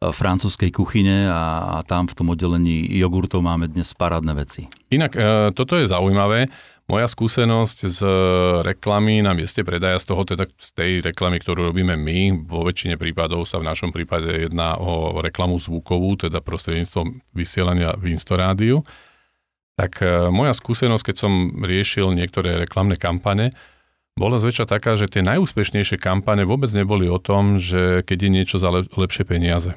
francúzskej 0.09 0.73
kuchyne 0.73 1.29
a, 1.29 1.77
a 1.77 1.85
tam 1.85 2.09
v 2.09 2.17
tom 2.17 2.33
oddelení 2.33 2.89
jogurtov 2.97 3.45
máme 3.45 3.69
dnes 3.69 3.93
parádne 3.93 4.33
veci. 4.33 4.65
Inak, 4.89 5.13
e, 5.13 5.53
toto 5.53 5.77
je 5.77 5.85
zaujímavé. 5.85 6.49
Moja 6.89 7.05
skúsenosť 7.05 7.77
z 7.85 7.99
reklamy 8.65 9.21
na 9.21 9.37
mieste 9.37 9.61
predaja, 9.61 10.01
z 10.01 10.09
toho 10.09 10.25
teda 10.25 10.49
z 10.57 10.69
tej 10.73 10.91
reklamy, 11.05 11.37
ktorú 11.37 11.69
robíme 11.69 11.93
my, 11.93 12.49
vo 12.49 12.65
väčšine 12.65 12.97
prípadov 12.97 13.45
sa 13.45 13.61
v 13.61 13.69
našom 13.69 13.93
prípade 13.93 14.49
jedná 14.49 14.73
o 14.81 15.21
reklamu 15.21 15.61
zvukovú, 15.61 16.17
teda 16.17 16.41
prostredníctvom 16.41 17.21
vysielania 17.37 17.93
v 17.93 18.09
Instorádiu 18.09 18.81
tak 19.75 20.01
e, 20.03 20.29
moja 20.29 20.55
skúsenosť, 20.55 21.11
keď 21.11 21.15
som 21.15 21.33
riešil 21.61 22.11
niektoré 22.15 22.59
reklamné 22.61 22.99
kampane, 22.99 23.51
bola 24.19 24.37
zväčša 24.37 24.67
taká, 24.67 24.99
že 24.99 25.07
tie 25.07 25.23
najúspešnejšie 25.23 25.95
kampane 25.95 26.43
vôbec 26.43 26.67
neboli 26.75 27.07
o 27.07 27.17
tom, 27.17 27.57
že 27.57 28.03
keď 28.03 28.17
je 28.27 28.29
niečo 28.29 28.57
za 28.59 28.69
lepšie 28.71 29.23
peniaze. 29.23 29.71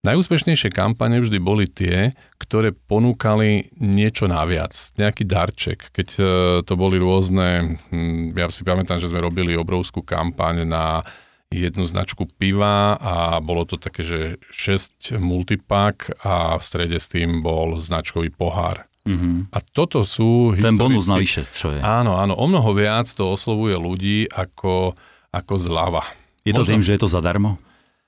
Najúspešnejšie 0.00 0.72
kampane 0.72 1.20
vždy 1.20 1.36
boli 1.36 1.68
tie, 1.68 2.08
ktoré 2.40 2.72
ponúkali 2.72 3.68
niečo 3.76 4.32
naviac, 4.32 4.72
nejaký 4.96 5.28
darček. 5.28 5.92
Keď 5.92 6.08
e, 6.16 6.22
to 6.64 6.72
boli 6.72 6.96
rôzne, 6.96 7.76
hm, 7.92 8.32
ja 8.32 8.48
si 8.48 8.64
pamätám, 8.64 8.96
že 8.96 9.12
sme 9.12 9.20
robili 9.20 9.52
obrovskú 9.60 10.00
kampaň 10.00 10.64
na 10.64 11.04
jednu 11.52 11.84
značku 11.84 12.24
piva 12.32 12.96
a 12.96 13.14
bolo 13.44 13.68
to 13.68 13.76
také, 13.76 14.00
že 14.00 14.20
6 14.48 15.20
multipak 15.20 16.16
a 16.24 16.56
v 16.56 16.62
strede 16.64 16.96
s 16.96 17.12
tým 17.12 17.44
bol 17.44 17.76
značkový 17.76 18.32
pohár. 18.32 18.89
Mm-hmm. 19.08 19.48
A 19.50 19.58
toto 19.64 20.04
sú... 20.04 20.52
Ten 20.60 20.76
bonus 20.76 21.08
navyše, 21.08 21.48
čo 21.56 21.72
je. 21.72 21.80
Áno, 21.80 22.20
áno, 22.20 22.36
o 22.36 22.46
mnoho 22.46 22.70
viac 22.76 23.08
to 23.08 23.32
oslovuje 23.32 23.74
ľudí 23.80 24.28
ako, 24.28 24.92
ako 25.32 25.52
zľava. 25.56 26.04
Je 26.44 26.52
to 26.52 26.62
Možno... 26.64 26.70
tým, 26.76 26.82
že 26.84 26.92
je 26.96 27.00
to 27.00 27.08
zadarmo? 27.08 27.56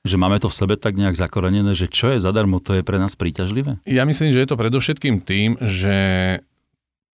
Že 0.03 0.19
máme 0.19 0.43
to 0.43 0.51
v 0.51 0.59
sebe 0.59 0.75
tak 0.77 0.99
nejak 0.99 1.15
zakorenené, 1.15 1.79
že 1.79 1.87
čo 1.87 2.11
je 2.11 2.19
zadarmo, 2.19 2.59
to 2.59 2.75
je 2.75 2.83
pre 2.83 2.99
nás 2.99 3.15
príťažlivé? 3.15 3.79
Ja 3.87 4.03
myslím, 4.03 4.35
že 4.35 4.43
je 4.43 4.49
to 4.51 4.59
predovšetkým 4.59 5.23
tým, 5.23 5.57
že 5.63 5.95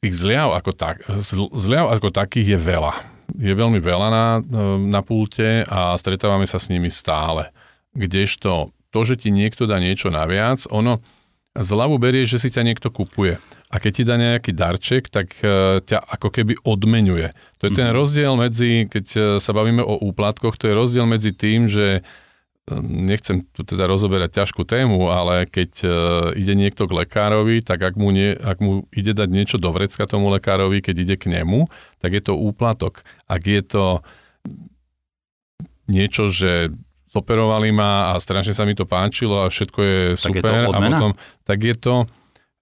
tých 0.00 0.14
zliav 0.14 0.56
ako, 0.56 0.72
tak, 0.72 1.04
zliav 1.52 1.90
ako 1.92 2.08
takých 2.08 2.56
je 2.56 2.58
veľa. 2.58 2.94
Je 3.36 3.52
veľmi 3.52 3.76
veľa 3.76 4.08
na, 4.08 4.26
na 4.78 5.00
pulte 5.04 5.66
a 5.68 5.92
stretávame 6.00 6.48
sa 6.48 6.56
s 6.56 6.72
nimi 6.72 6.88
stále. 6.88 7.52
Kdežto 7.92 8.72
to, 8.88 9.00
že 9.04 9.20
ti 9.20 9.28
niekto 9.28 9.68
dá 9.68 9.76
niečo 9.76 10.08
naviac, 10.08 10.64
ono 10.72 10.96
zľavu 11.52 12.00
berie, 12.00 12.24
že 12.24 12.40
si 12.40 12.48
ťa 12.48 12.64
niekto 12.64 12.88
kupuje. 12.88 13.36
A 13.68 13.76
keď 13.76 13.92
ti 13.92 14.02
dá 14.08 14.16
nejaký 14.16 14.56
darček, 14.56 15.12
tak 15.12 15.36
e, 15.44 15.84
ťa 15.84 16.00
ako 16.00 16.32
keby 16.32 16.56
odmenuje. 16.64 17.36
To 17.60 17.68
je 17.68 17.72
ten 17.76 17.92
mhm. 17.92 17.96
rozdiel 17.96 18.32
medzi, 18.40 18.88
keď 18.88 19.06
e, 19.12 19.20
sa 19.44 19.52
bavíme 19.52 19.84
o 19.84 20.00
úplatkoch, 20.08 20.56
to 20.56 20.72
je 20.72 20.74
rozdiel 20.74 21.04
medzi 21.04 21.36
tým, 21.36 21.68
že 21.68 22.00
nechcem 22.80 23.48
tu 23.56 23.64
teda 23.64 23.88
rozoberať 23.88 24.44
ťažkú 24.44 24.62
tému, 24.68 25.08
ale 25.08 25.48
keď 25.48 25.70
uh, 25.84 25.90
ide 26.36 26.52
niekto 26.52 26.84
k 26.84 27.04
lekárovi, 27.04 27.64
tak 27.64 27.80
ak 27.80 27.94
mu, 27.96 28.12
nie, 28.12 28.36
ak 28.36 28.60
mu 28.60 28.84
ide 28.92 29.16
dať 29.16 29.28
niečo 29.32 29.56
do 29.56 29.72
vrecka 29.72 30.04
tomu 30.04 30.28
lekárovi, 30.28 30.84
keď 30.84 30.96
ide 31.08 31.16
k 31.16 31.32
nemu, 31.32 31.68
tak 32.04 32.12
je 32.12 32.22
to 32.22 32.36
úplatok. 32.36 33.08
Ak 33.24 33.48
je 33.48 33.62
to 33.64 34.04
niečo, 35.88 36.28
že 36.28 36.68
zoperovali 37.08 37.72
ma 37.72 38.12
a 38.12 38.20
strašne 38.20 38.52
sa 38.52 38.68
mi 38.68 38.76
to 38.76 38.84
páčilo 38.84 39.48
a 39.48 39.52
všetko 39.52 39.80
je 39.80 40.00
tak 40.12 40.20
super, 40.28 40.44
je 40.44 40.68
to 40.68 40.72
a 40.76 40.78
potom, 40.84 41.12
tak 41.48 41.58
je 41.64 41.74
to 41.74 41.94
e, 42.04 42.06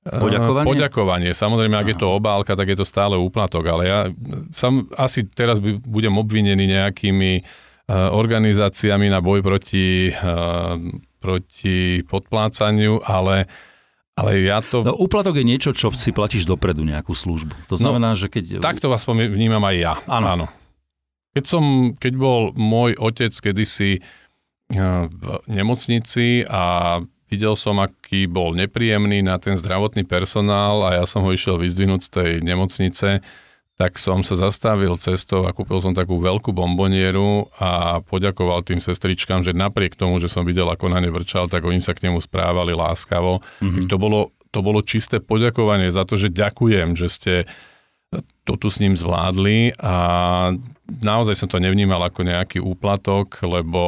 Poďakovanie? 0.07 0.67
Poďakovanie. 0.67 1.31
Samozrejme, 1.35 1.75
ak 1.75 1.87
Aha. 1.87 1.93
je 1.93 1.99
to 1.99 2.09
obálka, 2.15 2.55
tak 2.55 2.71
je 2.71 2.79
to 2.79 2.87
stále 2.87 3.19
úplatok, 3.19 3.67
ale 3.67 3.83
ja 3.87 4.01
sam, 4.55 4.87
asi 4.95 5.27
teraz 5.27 5.59
by, 5.59 5.83
budem 5.83 6.15
obvinený 6.15 6.71
nejakými 6.71 7.43
uh, 7.43 8.15
organizáciami 8.15 9.11
na 9.11 9.19
boj 9.19 9.43
proti, 9.43 10.11
eh, 10.11 10.75
proti 11.19 12.07
podplácaniu, 12.07 13.03
ale 13.03 13.51
ale 14.17 14.49
ja 14.49 14.65
to... 14.65 14.81
No, 14.81 14.97
úplatok 14.97 15.37
je 15.37 15.45
niečo, 15.45 15.77
čo 15.77 15.93
si 15.93 16.09
platíš 16.09 16.49
dopredu 16.49 16.81
nejakú 16.89 17.13
službu. 17.13 17.53
To 17.69 17.77
no, 17.77 17.81
znamená, 17.85 18.17
no, 18.17 18.19
že 18.19 18.33
keď... 18.33 18.65
Takto 18.65 18.89
vás 18.89 19.05
vnímam 19.05 19.61
aj 19.61 19.77
ja. 19.77 19.93
Áno. 20.09 20.27
Áno. 20.33 20.47
Keď, 21.37 21.45
som, 21.45 21.65
keď 22.01 22.13
bol 22.17 22.41
môj 22.57 22.97
otec 22.97 23.29
kedysi 23.37 24.01
eh, 24.01 25.03
v 25.13 25.25
nemocnici 25.53 26.49
a 26.49 26.97
videl 27.27 27.55
som, 27.59 27.83
aký 27.83 28.31
bol 28.31 28.55
nepríjemný 28.55 29.23
na 29.23 29.37
ten 29.43 29.59
zdravotný 29.59 30.07
personál 30.07 30.87
a 30.87 31.03
ja 31.03 31.05
som 31.05 31.27
ho 31.27 31.31
išiel 31.35 31.59
vyzdvihnúť 31.59 32.01
z 32.07 32.11
tej 32.11 32.31
nemocnice, 32.43 33.25
tak 33.77 34.01
som 34.01 34.25
sa 34.25 34.41
zastavil 34.41 34.97
cestou 34.97 35.45
a 35.45 35.53
kúpil 35.53 35.77
som 35.85 35.93
takú 35.93 36.17
veľkú 36.17 36.49
bombonieru 36.57 37.53
a 37.61 38.01
poďakoval 38.01 38.65
tým 38.65 38.81
sestričkám, 38.81 39.45
že 39.45 39.53
napriek 39.53 40.01
tomu, 40.01 40.17
že 40.17 40.33
som 40.33 40.49
videl, 40.49 40.65
ako 40.65 40.89
na 40.89 40.97
ne 41.05 41.13
vrčal, 41.13 41.45
tak 41.53 41.61
oni 41.69 41.85
sa 41.85 41.93
k 41.93 42.09
nemu 42.09 42.17
správali 42.25 42.73
láskavo. 42.73 43.45
Mm-hmm. 43.61 43.77
Tak 43.77 43.85
to 43.93 43.97
bolo, 44.01 44.21
to 44.49 44.65
bolo 44.65 44.81
čisté 44.81 45.21
poďakovanie 45.21 45.93
za 45.93 46.09
to, 46.09 46.17
že 46.17 46.33
ďakujem, 46.33 46.97
že 46.97 47.09
ste 47.13 47.33
to 48.47 48.55
tu 48.55 48.71
s 48.71 48.79
ním 48.79 48.95
zvládli 48.95 49.75
a 49.83 49.95
naozaj 50.87 51.35
som 51.35 51.51
to 51.51 51.59
nevnímal 51.59 51.99
ako 52.07 52.23
nejaký 52.23 52.63
úplatok, 52.63 53.43
lebo, 53.43 53.83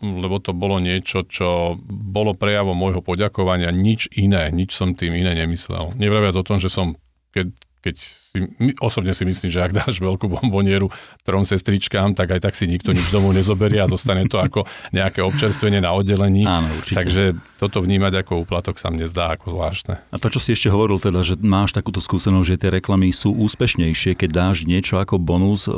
lebo 0.00 0.40
to 0.40 0.56
bolo 0.56 0.80
niečo, 0.80 1.28
čo 1.28 1.76
bolo 1.86 2.32
prejavom 2.32 2.72
môjho 2.72 3.04
poďakovania, 3.04 3.68
nič 3.68 4.08
iné, 4.16 4.48
nič 4.48 4.72
som 4.72 4.96
tým 4.96 5.12
iné 5.12 5.36
nemyslel. 5.36 5.92
Nevraviac 6.00 6.40
o 6.40 6.46
tom, 6.46 6.56
že 6.56 6.72
som, 6.72 6.96
keď 7.36 7.52
keď 7.88 7.96
si, 7.96 8.38
osobne 8.84 9.16
si 9.16 9.24
myslím, 9.24 9.48
že 9.48 9.64
ak 9.64 9.72
dáš 9.72 9.96
veľkú 10.04 10.28
bombonieru 10.28 10.92
trom 11.24 11.48
sestričkám, 11.48 12.12
tak 12.12 12.36
aj 12.36 12.44
tak 12.44 12.54
si 12.54 12.68
nikto 12.68 12.92
nič 12.92 13.08
domov 13.08 13.32
nezoberie 13.32 13.80
a 13.80 13.88
zostane 13.88 14.28
to 14.28 14.36
ako 14.36 14.68
nejaké 14.92 15.24
občerstvenie 15.24 15.80
na 15.80 15.96
oddelení. 15.96 16.44
Áno, 16.44 16.68
určite. 16.76 17.00
Takže 17.00 17.22
toto 17.56 17.80
vnímať 17.80 18.20
ako 18.20 18.44
úplatok 18.44 18.76
sa 18.76 18.92
mne 18.92 19.08
zdá 19.08 19.34
ako 19.34 19.56
zvláštne. 19.56 20.04
A 20.12 20.16
to, 20.20 20.28
čo 20.28 20.38
si 20.38 20.52
ešte 20.52 20.68
hovoril 20.68 21.00
teda, 21.00 21.24
že 21.24 21.40
máš 21.40 21.72
takúto 21.72 22.04
skúsenosť, 22.04 22.46
že 22.46 22.60
tie 22.60 22.70
reklamy 22.76 23.08
sú 23.10 23.32
úspešnejšie, 23.32 24.12
keď 24.14 24.30
dáš 24.30 24.68
niečo 24.68 25.00
ako 25.00 25.16
bonus, 25.16 25.64
e, 25.66 25.72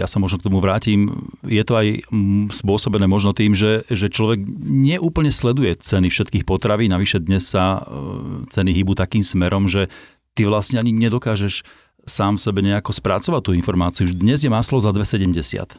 ja 0.00 0.08
sa 0.08 0.16
možno 0.16 0.40
k 0.40 0.46
tomu 0.48 0.64
vrátim, 0.64 1.12
je 1.44 1.62
to 1.62 1.76
aj 1.76 2.08
spôsobené 2.56 3.04
možno 3.04 3.36
tým, 3.36 3.52
že, 3.52 3.84
že 3.92 4.08
človek 4.08 4.40
neúplne 4.64 5.30
sleduje 5.30 5.76
ceny 5.76 6.08
všetkých 6.08 6.48
potraví, 6.48 6.88
navyše 6.88 7.20
dnes 7.20 7.44
sa 7.44 7.84
e, 7.84 8.48
ceny 8.48 8.72
hýbu 8.72 8.96
takým 8.96 9.20
smerom, 9.22 9.68
že 9.68 9.92
ty 10.34 10.48
vlastne 10.48 10.80
ani 10.80 10.92
nedokážeš 10.92 11.64
sám 12.02 12.40
sebe 12.40 12.64
nejako 12.64 12.90
spracovať 12.90 13.40
tú 13.46 13.50
informáciu. 13.54 14.10
Dnes 14.10 14.42
je 14.42 14.50
maslo 14.50 14.82
za 14.82 14.90
2,70. 14.90 15.78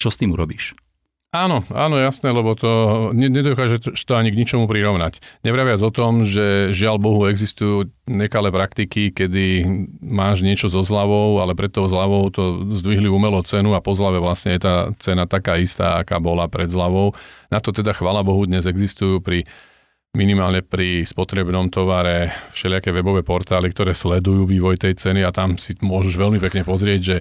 Čo 0.00 0.08
s 0.08 0.16
tým 0.16 0.32
urobíš? 0.32 0.72
Áno, 1.34 1.66
áno, 1.74 1.98
jasné, 1.98 2.30
lebo 2.30 2.54
to 2.54 3.10
nedokáže 3.10 3.82
to 3.82 4.12
ani 4.14 4.30
k 4.30 4.38
ničomu 4.38 4.70
prirovnať. 4.70 5.18
Nevraviac 5.42 5.82
o 5.82 5.90
tom, 5.90 6.22
že 6.22 6.70
žiaľ 6.70 7.02
Bohu 7.02 7.26
existujú 7.26 7.90
nekalé 8.06 8.54
praktiky, 8.54 9.10
kedy 9.10 9.66
máš 9.98 10.46
niečo 10.46 10.70
so 10.70 10.86
zľavou, 10.86 11.42
ale 11.42 11.58
pred 11.58 11.74
tou 11.74 11.90
zľavou 11.90 12.30
to 12.30 12.70
zdvihli 12.78 13.10
umelo 13.10 13.42
cenu 13.42 13.74
a 13.74 13.82
po 13.82 13.98
zľave 13.98 14.22
vlastne 14.22 14.54
je 14.54 14.62
tá 14.62 14.74
cena 15.02 15.26
taká 15.26 15.58
istá, 15.58 15.98
aká 15.98 16.22
bola 16.22 16.46
pred 16.46 16.70
zľavou. 16.70 17.18
Na 17.50 17.58
to 17.58 17.74
teda 17.74 17.90
chvala 17.90 18.22
Bohu 18.22 18.46
dnes 18.46 18.62
existujú 18.70 19.18
pri 19.18 19.42
minimálne 20.14 20.62
pri 20.62 21.02
spotrebnom 21.02 21.68
tovare 21.68 22.32
všelijaké 22.54 22.94
webové 22.94 23.26
portály, 23.26 23.74
ktoré 23.74 23.92
sledujú 23.92 24.46
vývoj 24.46 24.78
tej 24.78 24.94
ceny 24.94 25.26
a 25.26 25.34
tam 25.34 25.58
si 25.58 25.74
môžeš 25.82 26.14
veľmi 26.14 26.38
pekne 26.38 26.62
pozrieť, 26.62 27.00
že 27.02 27.16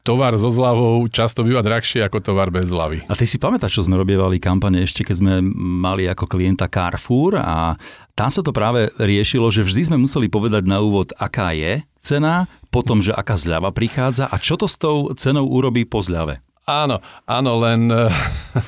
tovar 0.00 0.32
so 0.40 0.48
zľavou 0.48 1.04
často 1.12 1.44
býva 1.44 1.60
drahšie 1.60 2.00
ako 2.08 2.24
tovar 2.24 2.48
bez 2.48 2.72
zľavy. 2.72 3.04
A 3.08 3.12
ty 3.12 3.28
si 3.28 3.36
pamätáš, 3.36 3.76
čo 3.76 3.84
sme 3.84 4.00
robievali 4.00 4.40
kampane 4.40 4.80
ešte, 4.80 5.04
keď 5.04 5.16
sme 5.20 5.32
mali 5.60 6.08
ako 6.08 6.24
klienta 6.24 6.64
Carrefour 6.64 7.36
a 7.36 7.76
tam 8.16 8.32
sa 8.32 8.40
to 8.40 8.56
práve 8.56 8.88
riešilo, 8.96 9.52
že 9.52 9.64
vždy 9.64 9.92
sme 9.92 9.98
museli 10.00 10.32
povedať 10.32 10.64
na 10.64 10.80
úvod, 10.80 11.12
aká 11.20 11.52
je 11.52 11.84
cena, 12.00 12.48
potom, 12.72 13.04
že 13.04 13.12
aká 13.12 13.36
zľava 13.36 13.68
prichádza 13.72 14.28
a 14.32 14.36
čo 14.40 14.56
to 14.56 14.64
s 14.64 14.80
tou 14.80 15.12
cenou 15.16 15.44
urobí 15.44 15.84
po 15.84 16.00
zľave. 16.00 16.40
Áno, 16.70 17.02
áno, 17.26 17.52
len, 17.58 17.90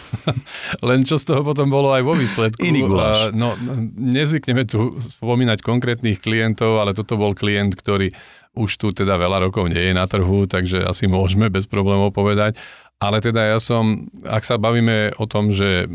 len 0.88 1.00
čo 1.06 1.22
z 1.22 1.24
toho 1.30 1.46
potom 1.46 1.70
bolo 1.70 1.94
aj 1.94 2.02
vo 2.02 2.18
výsledku. 2.18 2.58
Iný 2.66 2.82
guláš. 2.82 3.30
No, 3.30 3.54
nezvykneme 3.94 4.66
tu 4.66 4.98
spomínať 4.98 5.62
konkrétnych 5.62 6.18
klientov, 6.18 6.82
ale 6.82 6.98
toto 6.98 7.14
bol 7.14 7.38
klient, 7.38 7.78
ktorý 7.78 8.10
už 8.58 8.70
tu 8.76 8.90
teda 8.92 9.16
veľa 9.16 9.48
rokov 9.48 9.70
nie 9.70 9.80
je 9.80 9.94
na 9.96 10.04
trhu, 10.04 10.44
takže 10.44 10.84
asi 10.84 11.08
môžeme 11.08 11.48
bez 11.48 11.64
problémov 11.70 12.12
povedať. 12.12 12.58
Ale 13.02 13.18
teda 13.18 13.54
ja 13.54 13.58
som, 13.58 14.10
ak 14.22 14.42
sa 14.46 14.58
bavíme 14.58 15.14
o 15.18 15.24
tom, 15.26 15.50
že 15.50 15.90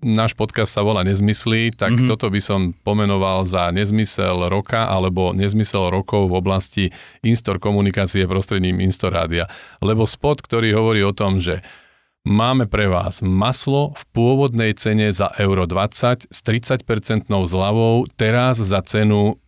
náš 0.00 0.32
podcast 0.36 0.72
sa 0.72 0.84
volá 0.84 1.04
Nezmysly, 1.04 1.72
tak 1.72 1.92
mm-hmm. 1.94 2.08
toto 2.08 2.32
by 2.32 2.40
som 2.40 2.72
pomenoval 2.84 3.44
za 3.44 3.68
nezmysel 3.70 4.48
roka 4.48 4.88
alebo 4.88 5.32
nezmysel 5.36 5.92
rokov 5.92 6.32
v 6.32 6.34
oblasti 6.36 6.84
instor 7.24 7.60
komunikácie 7.60 8.24
prostredním 8.24 8.80
Instor 8.80 9.12
Rádia. 9.14 9.48
Lebo 9.84 10.08
spot, 10.08 10.40
ktorý 10.40 10.72
hovorí 10.76 11.00
o 11.04 11.16
tom, 11.16 11.38
že 11.38 11.60
máme 12.24 12.68
pre 12.68 12.88
vás 12.88 13.24
maslo 13.24 13.96
v 13.96 14.02
pôvodnej 14.12 14.72
cene 14.76 15.12
za 15.12 15.32
euro 15.40 15.64
20 15.64 16.28
s 16.28 16.38
30% 16.44 17.28
zľavou, 17.28 18.04
teraz 18.16 18.60
za 18.60 18.80
cenu 18.84 19.40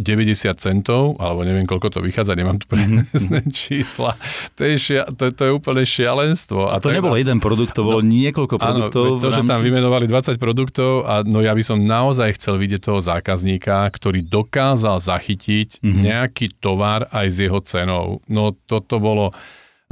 90 0.00 0.56
centov, 0.56 1.20
alebo 1.20 1.44
neviem, 1.44 1.68
koľko 1.68 1.92
to 1.92 2.00
vychádza, 2.00 2.32
nemám 2.32 2.56
tu 2.56 2.66
presné 2.66 3.04
mm-hmm. 3.04 3.52
čísla. 3.60 4.16
To 4.56 4.62
je, 4.64 4.74
šia, 4.80 5.04
to, 5.12 5.28
to 5.30 5.42
je 5.44 5.52
úplne 5.52 5.84
šialenstvo. 5.84 6.72
A 6.72 6.80
to, 6.80 6.88
to 6.88 6.96
nebol 6.96 7.12
jeden 7.12 7.38
produkt, 7.38 7.76
to 7.76 7.84
bolo 7.84 8.00
no, 8.00 8.08
niekoľko 8.08 8.56
produktov. 8.56 9.04
Áno, 9.04 9.20
to, 9.20 9.28
rámci... 9.28 9.44
že 9.44 9.50
tam 9.52 9.60
vymenovali 9.60 10.08
20 10.08 10.40
produktov, 10.40 11.04
a 11.04 11.20
no 11.22 11.44
ja 11.44 11.52
by 11.52 11.62
som 11.62 11.78
naozaj 11.84 12.40
chcel 12.40 12.56
vidieť 12.56 12.80
toho 12.80 12.98
zákazníka, 13.04 13.84
ktorý 13.92 14.24
dokázal 14.24 14.96
zachytiť 14.98 15.84
mm-hmm. 15.84 16.00
nejaký 16.00 16.56
tovar 16.56 17.06
aj 17.12 17.26
s 17.28 17.36
jeho 17.44 17.60
cenou. 17.60 18.24
No 18.26 18.56
toto 18.66 18.96
bolo 18.96 19.30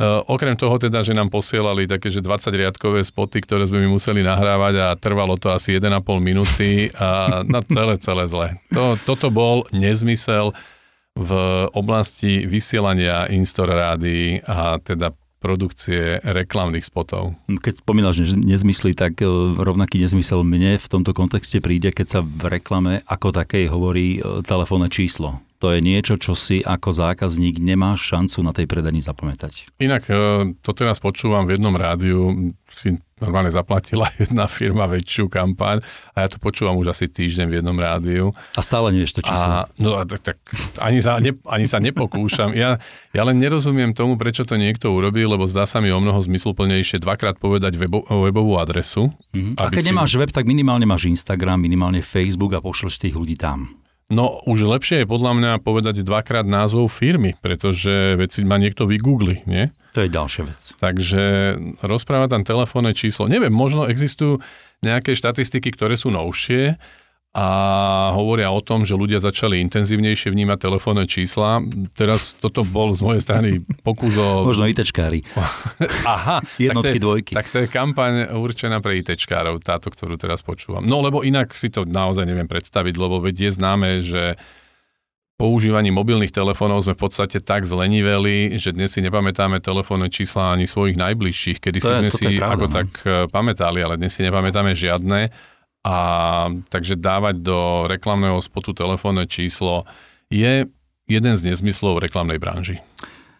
okrem 0.06 0.54
toho 0.54 0.78
teda, 0.78 1.02
že 1.02 1.10
nám 1.10 1.26
posielali 1.26 1.90
také, 1.90 2.06
že 2.08 2.22
20 2.22 2.54
riadkové 2.54 3.02
spoty, 3.02 3.42
ktoré 3.42 3.66
sme 3.66 3.82
my 3.82 3.98
museli 3.98 4.22
nahrávať 4.22 4.74
a 4.78 4.86
trvalo 4.94 5.34
to 5.34 5.50
asi 5.50 5.74
1,5 5.74 5.98
minúty 6.22 6.94
a 6.94 7.40
na 7.52 7.60
celé, 7.66 7.98
celé 7.98 8.24
zle. 8.30 8.48
To, 8.70 8.94
toto 9.02 9.34
bol 9.34 9.66
nezmysel 9.74 10.54
v 11.18 11.32
oblasti 11.74 12.46
vysielania 12.46 13.26
Instor 13.34 13.66
rádií 13.66 14.38
a 14.46 14.78
teda 14.78 15.10
produkcie 15.38 16.18
reklamných 16.22 16.82
spotov. 16.82 17.34
Keď 17.46 17.82
spomínaš 17.82 18.34
nezmysly, 18.34 18.94
tak 18.94 19.22
e, 19.22 19.26
rovnaký 19.54 20.02
nezmysel 20.02 20.42
mne 20.42 20.78
v 20.78 20.86
tomto 20.90 21.14
kontexte 21.14 21.62
príde, 21.62 21.94
keď 21.94 22.06
sa 22.06 22.20
v 22.22 22.50
reklame 22.50 23.06
ako 23.06 23.30
takej 23.30 23.70
hovorí 23.70 24.18
e, 24.18 24.42
telefónne 24.42 24.90
číslo. 24.90 25.38
To 25.58 25.74
je 25.74 25.82
niečo, 25.82 26.14
čo 26.14 26.38
si 26.38 26.62
ako 26.62 26.94
zákazník 26.94 27.58
nemá 27.58 27.98
šancu 27.98 28.46
na 28.46 28.54
tej 28.54 28.70
predani 28.70 29.02
zapamätať. 29.02 29.74
Inak 29.82 30.06
e, 30.06 30.14
to 30.62 30.70
teraz 30.70 31.02
počúvam 31.02 31.50
v 31.50 31.58
jednom 31.58 31.74
rádiu, 31.74 32.54
si 32.70 32.94
normálne 33.18 33.50
zaplatila 33.50 34.06
jedna 34.22 34.46
firma 34.46 34.86
väčšiu 34.86 35.26
kampaň 35.26 35.82
a 36.14 36.22
ja 36.22 36.28
to 36.30 36.38
počúvam 36.38 36.78
už 36.78 36.94
asi 36.94 37.10
týždeň 37.10 37.46
v 37.50 37.56
jednom 37.58 37.74
rádiu. 37.74 38.30
A 38.54 38.62
stále 38.62 38.94
nevieš 38.94 39.18
to 39.18 39.26
číslo. 39.26 39.50
A, 39.50 39.66
no 39.82 39.98
a 39.98 40.06
tak, 40.06 40.22
tak 40.22 40.38
ani, 40.78 41.02
sa, 41.02 41.18
ne, 41.18 41.34
ani 41.50 41.66
sa 41.66 41.82
nepokúšam. 41.82 42.54
Ja, 42.54 42.78
ja 43.10 43.22
len 43.26 43.42
nerozumiem 43.42 43.98
tomu, 43.98 44.14
prečo 44.14 44.46
to 44.46 44.54
niekto 44.54 44.94
urobí, 44.94 45.26
lebo 45.26 45.50
zdá 45.50 45.66
sa 45.66 45.82
mi 45.82 45.90
o 45.90 45.98
mnoho 45.98 46.22
zmysluplnejšie 46.22 47.02
dvakrát 47.02 47.34
povedať 47.42 47.74
webo, 47.74 48.06
webovú 48.06 48.62
adresu. 48.62 49.10
Mm-hmm. 49.34 49.58
A 49.58 49.74
keď 49.74 49.82
si... 49.82 49.88
nemáš 49.90 50.14
web, 50.14 50.30
tak 50.30 50.46
minimálne 50.46 50.86
máš 50.86 51.10
Instagram, 51.10 51.58
minimálne 51.58 51.98
Facebook 51.98 52.54
a 52.54 52.62
pošleš 52.62 53.02
tých 53.02 53.18
ľudí 53.18 53.34
tam. 53.34 53.87
No 54.08 54.40
už 54.48 54.64
lepšie 54.64 55.04
je 55.04 55.10
podľa 55.10 55.32
mňa 55.36 55.52
povedať 55.60 56.00
dvakrát 56.00 56.48
názov 56.48 56.88
firmy, 56.88 57.36
pretože 57.44 58.16
veci 58.16 58.40
ma 58.40 58.56
niekto 58.56 58.88
vygoogli, 58.88 59.44
nie? 59.44 59.68
To 59.92 60.00
je 60.00 60.08
ďalšia 60.08 60.42
vec. 60.48 60.60
Takže 60.80 61.22
rozpráva 61.84 62.24
tam 62.32 62.40
telefónne 62.40 62.96
číslo. 62.96 63.28
Neviem, 63.28 63.52
možno 63.52 63.84
existujú 63.84 64.40
nejaké 64.80 65.12
štatistiky, 65.12 65.76
ktoré 65.76 66.00
sú 66.00 66.08
novšie, 66.08 66.80
a 67.38 67.44
hovoria 68.18 68.50
o 68.50 68.58
tom, 68.58 68.82
že 68.82 68.98
ľudia 68.98 69.22
začali 69.22 69.62
intenzívnejšie 69.62 70.34
vnímať 70.34 70.58
telefónne 70.58 71.06
čísla. 71.06 71.62
Teraz 71.94 72.34
toto 72.34 72.66
bol 72.66 72.98
z 72.98 73.00
mojej 73.06 73.22
strany 73.22 73.48
pokus 73.86 74.18
o... 74.18 74.42
Možno 74.50 74.66
ITčkári. 74.66 75.22
Aha. 76.18 76.42
Jednotky, 76.58 76.66
tak 76.66 76.82
to 76.82 76.98
je, 76.98 77.04
dvojky. 77.06 77.32
Tak 77.38 77.46
to 77.54 77.58
je 77.62 77.66
kampaň 77.70 78.34
určená 78.34 78.82
pre 78.82 78.98
ITčkárov, 78.98 79.62
táto, 79.62 79.86
ktorú 79.86 80.18
teraz 80.18 80.42
počúvam. 80.42 80.82
No 80.82 80.98
lebo 80.98 81.22
inak 81.22 81.54
si 81.54 81.70
to 81.70 81.86
naozaj 81.86 82.26
neviem 82.26 82.50
predstaviť, 82.50 82.94
lebo 82.98 83.22
veď 83.22 83.46
je 83.46 83.50
známe, 83.54 83.90
že 84.02 84.34
používaní 85.38 85.94
mobilných 85.94 86.34
telefónov 86.34 86.82
sme 86.82 86.98
v 86.98 87.06
podstate 87.06 87.38
tak 87.38 87.62
zleniveli, 87.62 88.58
že 88.58 88.74
dnes 88.74 88.90
si 88.90 88.98
nepamätáme 88.98 89.62
telefónne 89.62 90.10
čísla 90.10 90.58
ani 90.58 90.66
svojich 90.66 90.98
najbližších, 90.98 91.62
kedy 91.62 91.78
si 91.78 91.92
sme 92.02 92.10
si 92.10 92.34
pravda, 92.34 92.50
ako 92.58 92.66
no. 92.66 92.74
tak 92.74 92.88
eh, 93.06 93.10
pamätali, 93.30 93.78
ale 93.78 93.94
dnes 93.94 94.10
si 94.10 94.26
nepamätáme 94.26 94.74
žiadne 94.74 95.30
a 95.86 95.96
takže 96.68 96.98
dávať 96.98 97.38
do 97.42 97.86
reklamného 97.86 98.38
spotu 98.42 98.74
telefónne 98.74 99.28
číslo 99.30 99.86
je 100.28 100.66
jeden 101.08 101.34
z 101.38 101.40
nezmyslov 101.48 102.02
reklamnej 102.04 102.36
branži. 102.36 102.82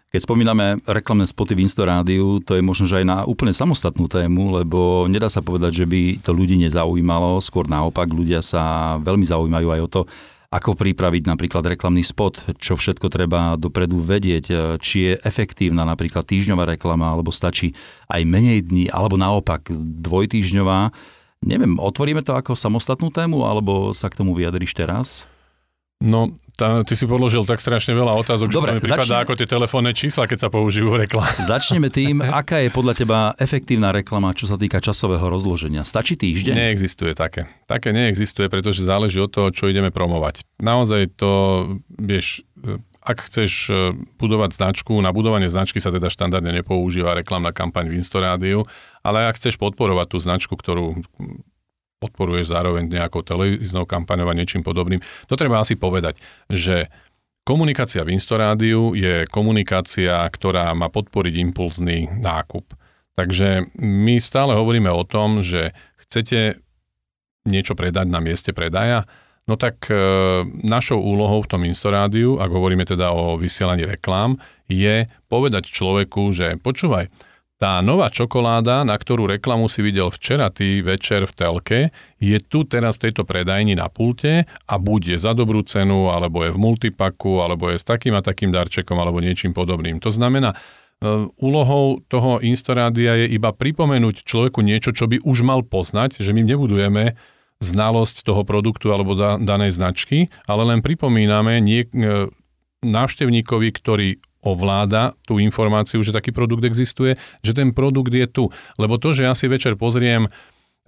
Keď 0.09 0.25
spomíname 0.25 0.81
reklamné 0.89 1.29
spoty 1.29 1.53
v 1.53 1.69
Instorádiu, 1.69 2.41
to 2.41 2.57
je 2.57 2.65
možno, 2.65 2.89
že 2.89 3.05
aj 3.05 3.07
na 3.07 3.19
úplne 3.29 3.53
samostatnú 3.53 4.09
tému, 4.09 4.57
lebo 4.57 5.05
nedá 5.05 5.29
sa 5.29 5.45
povedať, 5.45 5.85
že 5.85 5.87
by 5.87 6.25
to 6.25 6.33
ľudí 6.33 6.57
nezaujímalo, 6.57 7.37
skôr 7.45 7.69
naopak, 7.69 8.09
ľudia 8.09 8.41
sa 8.41 8.97
veľmi 9.05 9.29
zaujímajú 9.29 9.69
aj 9.69 9.81
o 9.85 9.89
to, 9.93 10.01
ako 10.49 10.81
pripraviť 10.81 11.29
napríklad 11.29 11.61
reklamný 11.61 12.01
spot, 12.01 12.57
čo 12.57 12.73
všetko 12.73 13.13
treba 13.13 13.61
dopredu 13.61 14.01
vedieť, 14.01 14.81
či 14.81 15.13
je 15.13 15.21
efektívna 15.21 15.85
napríklad 15.85 16.25
týždňová 16.25 16.73
reklama, 16.73 17.13
alebo 17.13 17.29
stačí 17.29 17.77
aj 18.09 18.25
menej 18.25 18.65
dní, 18.65 18.89
alebo 18.89 19.21
naopak 19.21 19.69
dvojtýždňová. 19.77 20.89
Neviem, 21.45 21.79
otvoríme 21.79 22.27
to 22.27 22.35
ako 22.35 22.59
samostatnú 22.59 23.15
tému, 23.15 23.47
alebo 23.47 23.95
sa 23.95 24.11
k 24.11 24.19
tomu 24.19 24.35
vyjadriš 24.35 24.75
teraz? 24.75 25.31
No, 25.99 26.31
tá, 26.55 26.87
ty 26.87 26.95
si 26.95 27.11
položil 27.11 27.43
tak 27.43 27.59
strašne 27.59 27.91
veľa 27.91 28.15
otázok, 28.23 28.55
Dobre, 28.55 28.71
že 28.71 28.75
mi 28.79 28.83
prípada 28.87 29.03
začne... 29.03 29.23
ako 29.27 29.33
tie 29.35 29.49
telefónne 29.51 29.91
čísla, 29.91 30.31
keď 30.31 30.47
sa 30.47 30.49
použijú 30.51 30.95
v 30.95 31.07
reklame. 31.07 31.35
Začneme 31.43 31.91
tým, 31.91 32.23
aká 32.23 32.63
je 32.63 32.71
podľa 32.71 32.95
teba 32.95 33.19
efektívna 33.35 33.91
reklama, 33.91 34.31
čo 34.31 34.47
sa 34.47 34.55
týka 34.55 34.79
časového 34.79 35.27
rozloženia. 35.27 35.83
Stačí 35.83 36.15
týždeň? 36.15 36.55
Neexistuje 36.55 37.19
také. 37.19 37.51
Také 37.67 37.91
neexistuje, 37.91 38.47
pretože 38.47 38.87
záleží 38.87 39.19
od 39.19 39.31
toho, 39.35 39.51
čo 39.51 39.67
ideme 39.67 39.91
promovať. 39.91 40.47
Naozaj 40.63 41.19
to, 41.19 41.33
vieš, 41.99 42.47
ak 43.09 43.25
chceš 43.25 43.73
e, 43.73 43.97
budovať 44.21 44.61
značku, 44.61 44.93
na 45.01 45.17
budovanie 45.17 45.49
značky 45.49 45.81
sa 45.81 45.89
teda 45.89 46.13
štandardne 46.13 46.53
nepoužíva 46.61 47.17
reklamná 47.17 47.57
kampaň 47.57 47.89
v 47.89 48.05
Instorádiu, 48.05 48.69
ale 49.01 49.25
ak 49.25 49.41
chceš 49.41 49.57
podporovať 49.57 50.07
tú 50.13 50.19
značku, 50.21 50.53
ktorú 50.53 51.01
podporuješ 52.05 52.53
zároveň 52.53 52.85
nejakou 52.93 53.25
televíznou 53.25 53.89
kampaňou 53.89 54.29
a 54.29 54.37
niečím 54.37 54.61
podobným, 54.61 55.01
to 55.25 55.35
treba 55.41 55.65
asi 55.65 55.75
povedať, 55.75 56.21
že 56.53 56.93
komunikácia 57.49 58.05
v 58.05 58.13
Instorádiu 58.13 58.93
je 58.93 59.25
komunikácia, 59.33 60.21
ktorá 60.29 60.77
má 60.77 60.93
podporiť 60.93 61.35
impulzný 61.49 62.13
nákup. 62.13 62.77
Takže 63.17 63.73
my 63.81 64.21
stále 64.21 64.53
hovoríme 64.53 64.93
o 64.93 65.03
tom, 65.03 65.41
že 65.41 65.73
chcete 66.07 66.61
niečo 67.49 67.73
predať 67.73 68.07
na 68.07 68.21
mieste 68.21 68.53
predaja, 68.53 69.09
No 69.49 69.57
tak 69.57 69.89
e, 69.89 69.97
našou 70.61 71.01
úlohou 71.01 71.41
v 71.41 71.51
tom 71.51 71.65
Instorádiu, 71.65 72.37
ak 72.37 72.53
hovoríme 72.53 72.85
teda 72.85 73.17
o 73.17 73.41
vysielaní 73.41 73.89
reklám, 73.89 74.37
je 74.69 75.09
povedať 75.33 75.73
človeku, 75.73 76.29
že 76.37 76.61
počúvaj, 76.61 77.09
tá 77.59 77.83
nová 77.83 78.07
čokoláda, 78.07 78.87
na 78.87 78.95
ktorú 78.95 79.27
reklamu 79.27 79.67
si 79.67 79.83
videl 79.83 80.15
včera 80.15 80.47
ty 80.47 80.79
večer 80.79 81.27
v 81.27 81.33
telke, 81.35 81.81
je 82.23 82.39
tu 82.39 82.63
teraz 82.63 83.01
v 83.01 83.11
tejto 83.11 83.27
predajni 83.27 83.75
na 83.75 83.91
pulte 83.91 84.47
a 84.47 84.75
buď 84.79 85.17
je 85.17 85.19
za 85.19 85.35
dobrú 85.35 85.67
cenu, 85.67 86.07
alebo 86.07 86.47
je 86.47 86.55
v 86.55 86.63
multipaku, 86.63 87.43
alebo 87.43 87.67
je 87.73 87.83
s 87.83 87.89
takým 87.89 88.15
a 88.15 88.23
takým 88.23 88.55
darčekom, 88.55 88.95
alebo 88.95 89.19
niečím 89.19 89.51
podobným. 89.57 89.99
To 90.07 90.13
znamená, 90.15 90.55
e, 90.55 90.57
úlohou 91.43 91.99
toho 92.07 92.39
Instorádia 92.47 93.27
je 93.27 93.27
iba 93.35 93.51
pripomenúť 93.51 94.23
človeku 94.23 94.63
niečo, 94.63 94.95
čo 94.95 95.11
by 95.11 95.27
už 95.27 95.43
mal 95.43 95.67
poznať, 95.67 96.23
že 96.23 96.31
my 96.31 96.47
nebudujeme 96.47 97.19
znalosť 97.59 98.23
toho 98.23 98.47
produktu 98.47 98.95
alebo 98.95 99.19
da, 99.19 99.37
danej 99.37 99.75
značky, 99.75 100.31
ale 100.47 100.63
len 100.75 100.81
pripomíname 100.83 101.59
nie, 101.59 101.87
e, 101.91 102.31
návštevníkovi, 102.87 103.69
ktorý 103.75 104.09
ovláda 104.39 105.19
tú 105.27 105.43
informáciu, 105.43 105.99
že 106.07 106.15
taký 106.15 106.31
produkt 106.31 106.63
existuje, 106.63 107.19
že 107.43 107.53
ten 107.53 107.75
produkt 107.75 108.15
je 108.15 108.27
tu. 108.31 108.47
Lebo 108.79 108.97
to, 108.97 109.11
že 109.11 109.27
ja 109.27 109.35
si 109.35 109.51
večer 109.51 109.75
pozriem 109.75 110.31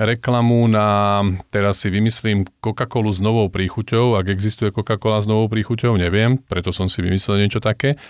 reklamu 0.01 0.65
na, 0.71 1.21
teraz 1.53 1.85
si 1.85 1.93
vymyslím 1.93 2.49
Coca-Colu 2.65 3.11
s 3.13 3.21
novou 3.21 3.53
príchuťou, 3.53 4.17
ak 4.17 4.33
existuje 4.33 4.73
Coca-Cola 4.73 5.21
s 5.21 5.29
novou 5.29 5.51
príchuťou, 5.53 5.99
neviem, 6.01 6.41
preto 6.41 6.73
som 6.73 6.89
si 6.89 7.05
vymyslel 7.05 7.45
niečo 7.45 7.61
také, 7.61 8.01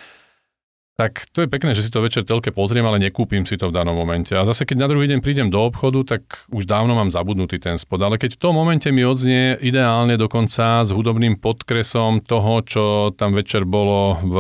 tak 1.01 1.33
to 1.33 1.41
je 1.41 1.49
pekné, 1.49 1.73
že 1.73 1.81
si 1.81 1.89
to 1.89 2.05
večer 2.05 2.29
telke 2.29 2.53
pozriem, 2.53 2.85
ale 2.85 3.01
nekúpim 3.01 3.49
si 3.49 3.57
to 3.57 3.73
v 3.73 3.77
danom 3.81 3.97
momente. 3.97 4.37
A 4.37 4.45
zase 4.45 4.69
keď 4.69 4.85
na 4.85 4.89
druhý 4.93 5.09
deň 5.09 5.25
prídem 5.25 5.49
do 5.49 5.65
obchodu, 5.65 6.05
tak 6.05 6.45
už 6.53 6.69
dávno 6.69 6.93
mám 6.93 7.09
zabudnutý 7.09 7.57
ten 7.57 7.81
spod. 7.81 8.05
Ale 8.05 8.21
keď 8.21 8.37
v 8.37 8.43
tom 8.45 8.53
momente 8.53 8.93
mi 8.93 9.01
odznie 9.01 9.57
ideálne 9.65 10.21
dokonca 10.21 10.85
s 10.85 10.93
hudobným 10.93 11.41
podkresom 11.41 12.21
toho, 12.21 12.61
čo 12.69 12.85
tam 13.17 13.33
večer 13.33 13.65
bolo 13.65 14.21
v 14.21 14.37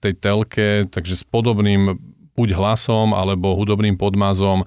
tej 0.00 0.16
telke, 0.16 0.88
takže 0.88 1.20
s 1.20 1.24
podobným 1.28 2.00
buď 2.32 2.56
hlasom 2.56 3.12
alebo 3.12 3.52
hudobným 3.52 4.00
podmazom, 4.00 4.64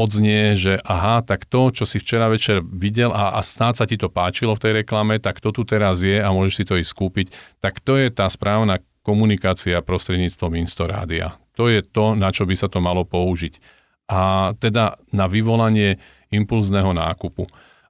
odznie, 0.00 0.56
že 0.56 0.80
aha, 0.80 1.20
tak 1.28 1.44
to, 1.44 1.68
čo 1.72 1.84
si 1.84 2.00
včera 2.00 2.32
večer 2.32 2.64
videl 2.64 3.12
a, 3.12 3.36
a 3.36 3.40
snáď 3.44 3.74
sa 3.80 3.84
ti 3.84 4.00
to 4.00 4.08
páčilo 4.08 4.56
v 4.56 4.62
tej 4.64 4.72
reklame, 4.80 5.20
tak 5.20 5.44
to 5.44 5.52
tu 5.52 5.68
teraz 5.68 6.00
je 6.00 6.20
a 6.20 6.28
môžeš 6.32 6.54
si 6.56 6.64
to 6.64 6.80
ísť 6.80 6.88
skúpiť, 6.88 7.26
tak 7.60 7.84
to 7.84 8.00
je 8.00 8.08
tá 8.08 8.28
správna 8.32 8.80
komunikácia 9.06 9.78
prostredníctvom 9.78 10.58
Instorádia. 10.58 11.38
To 11.54 11.70
je 11.70 11.86
to, 11.86 12.18
na 12.18 12.34
čo 12.34 12.42
by 12.42 12.58
sa 12.58 12.66
to 12.66 12.82
malo 12.82 13.06
použiť. 13.06 13.62
A 14.10 14.50
teda 14.58 14.98
na 15.14 15.30
vyvolanie 15.30 16.02
impulzného 16.34 16.90
nákupu. 16.90 17.46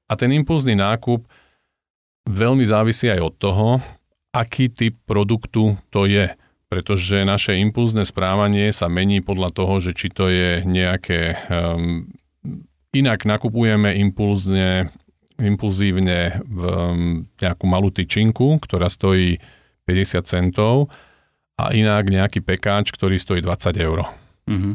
A 0.07 0.13
ten 0.21 0.29
impulzný 0.37 0.77
nákup 0.77 1.25
veľmi 2.29 2.69
závisí 2.69 3.09
aj 3.09 3.21
od 3.25 3.35
toho, 3.41 3.69
aký 4.37 4.69
typ 4.69 5.01
produktu 5.09 5.73
to 5.89 6.05
je. 6.05 6.29
Pretože 6.69 7.25
naše 7.25 7.57
impulzné 7.57 8.05
správanie 8.05 8.69
sa 8.75 8.93
mení 8.93 9.25
podľa 9.25 9.57
toho, 9.57 9.81
že 9.81 9.97
či 9.97 10.13
to 10.13 10.29
je 10.29 10.61
nejaké... 10.69 11.41
Um, 11.49 12.13
inak 12.97 13.29
nakupujeme 13.29 13.93
impulzne, 13.93 14.89
impulzívne 15.37 16.41
v 16.49 16.61
um, 16.65 17.29
nejakú 17.39 17.65
malú 17.69 17.93
tyčinku, 17.93 18.57
ktorá 18.61 18.89
stojí 18.89 19.37
50 19.85 20.25
centov 20.27 20.89
a 21.57 21.73
inak 21.73 22.13
nejaký 22.13 22.45
pekáč, 22.45 22.93
ktorý 22.93 23.17
stojí 23.17 23.41
20 23.41 23.77
eur. 23.81 24.05
Mm-hmm. 24.47 24.75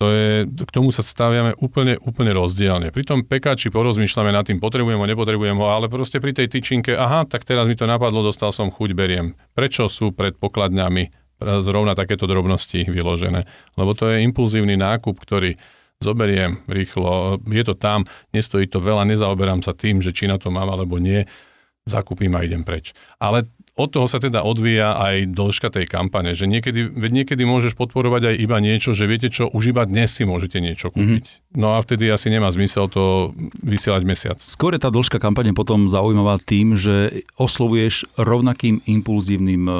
To 0.00 0.10
je, 0.10 0.48
k 0.48 0.70
tomu 0.74 0.90
sa 0.90 1.04
staviame 1.04 1.54
úplne, 1.62 1.94
úplne 2.02 2.34
rozdielne. 2.34 2.90
Pri 2.90 3.06
tom 3.06 3.22
pekáči 3.22 3.70
porozmýšľame 3.70 4.34
nad 4.34 4.42
tým, 4.42 4.58
potrebujem 4.58 4.98
ho, 4.98 5.06
nepotrebujem 5.06 5.54
ho, 5.54 5.70
ale 5.70 5.86
proste 5.86 6.18
pri 6.18 6.34
tej 6.34 6.50
tyčinke, 6.50 6.96
aha, 6.96 7.22
tak 7.28 7.46
teraz 7.46 7.70
mi 7.70 7.78
to 7.78 7.86
napadlo, 7.86 8.24
dostal 8.24 8.50
som 8.50 8.72
chuť, 8.72 8.90
beriem. 8.98 9.38
Prečo 9.54 9.86
sú 9.86 10.10
pred 10.10 10.34
pokladňami 10.34 11.12
zrovna 11.62 11.94
takéto 11.94 12.26
drobnosti 12.26 12.82
vyložené? 12.88 13.46
Lebo 13.78 13.94
to 13.94 14.10
je 14.10 14.26
impulzívny 14.26 14.74
nákup, 14.74 15.14
ktorý 15.22 15.54
zoberiem 16.02 16.66
rýchlo, 16.66 17.38
je 17.46 17.62
to 17.62 17.78
tam, 17.78 18.02
nestojí 18.34 18.66
to 18.66 18.82
veľa, 18.82 19.06
nezaoberám 19.06 19.62
sa 19.62 19.70
tým, 19.70 20.02
že 20.02 20.10
či 20.10 20.26
na 20.26 20.34
to 20.34 20.50
mám 20.50 20.66
alebo 20.66 20.98
nie, 20.98 21.22
zakúpim 21.86 22.34
a 22.34 22.42
idem 22.42 22.66
preč. 22.66 22.90
Ale 23.22 23.46
od 23.72 23.88
toho 23.88 24.04
sa 24.04 24.20
teda 24.20 24.44
odvíja 24.44 25.00
aj 25.00 25.32
dĺžka 25.32 25.72
tej 25.72 25.88
kampane, 25.88 26.36
že 26.36 26.44
niekedy, 26.44 26.92
veď 26.92 27.24
niekedy 27.24 27.48
môžeš 27.48 27.72
podporovať 27.72 28.28
aj 28.28 28.36
iba 28.36 28.60
niečo, 28.60 28.92
že 28.92 29.08
viete 29.08 29.32
čo, 29.32 29.48
už 29.48 29.72
iba 29.72 29.88
dnes 29.88 30.12
si 30.12 30.28
môžete 30.28 30.60
niečo 30.60 30.92
kúpiť. 30.92 31.24
Mm-hmm. 31.24 31.56
No 31.56 31.72
a 31.72 31.80
vtedy 31.80 32.12
asi 32.12 32.28
nemá 32.28 32.52
zmysel 32.52 32.92
to 32.92 33.32
vysielať 33.64 34.02
mesiac. 34.04 34.36
Skôr 34.44 34.76
je 34.76 34.84
tá 34.84 34.92
dĺžka 34.92 35.16
kampane 35.16 35.56
potom 35.56 35.88
zaujímavá 35.88 36.36
tým, 36.36 36.76
že 36.76 37.24
oslovuješ 37.40 38.12
rovnakým 38.20 38.84
impulzívnym 38.84 39.64
e, 39.64 39.74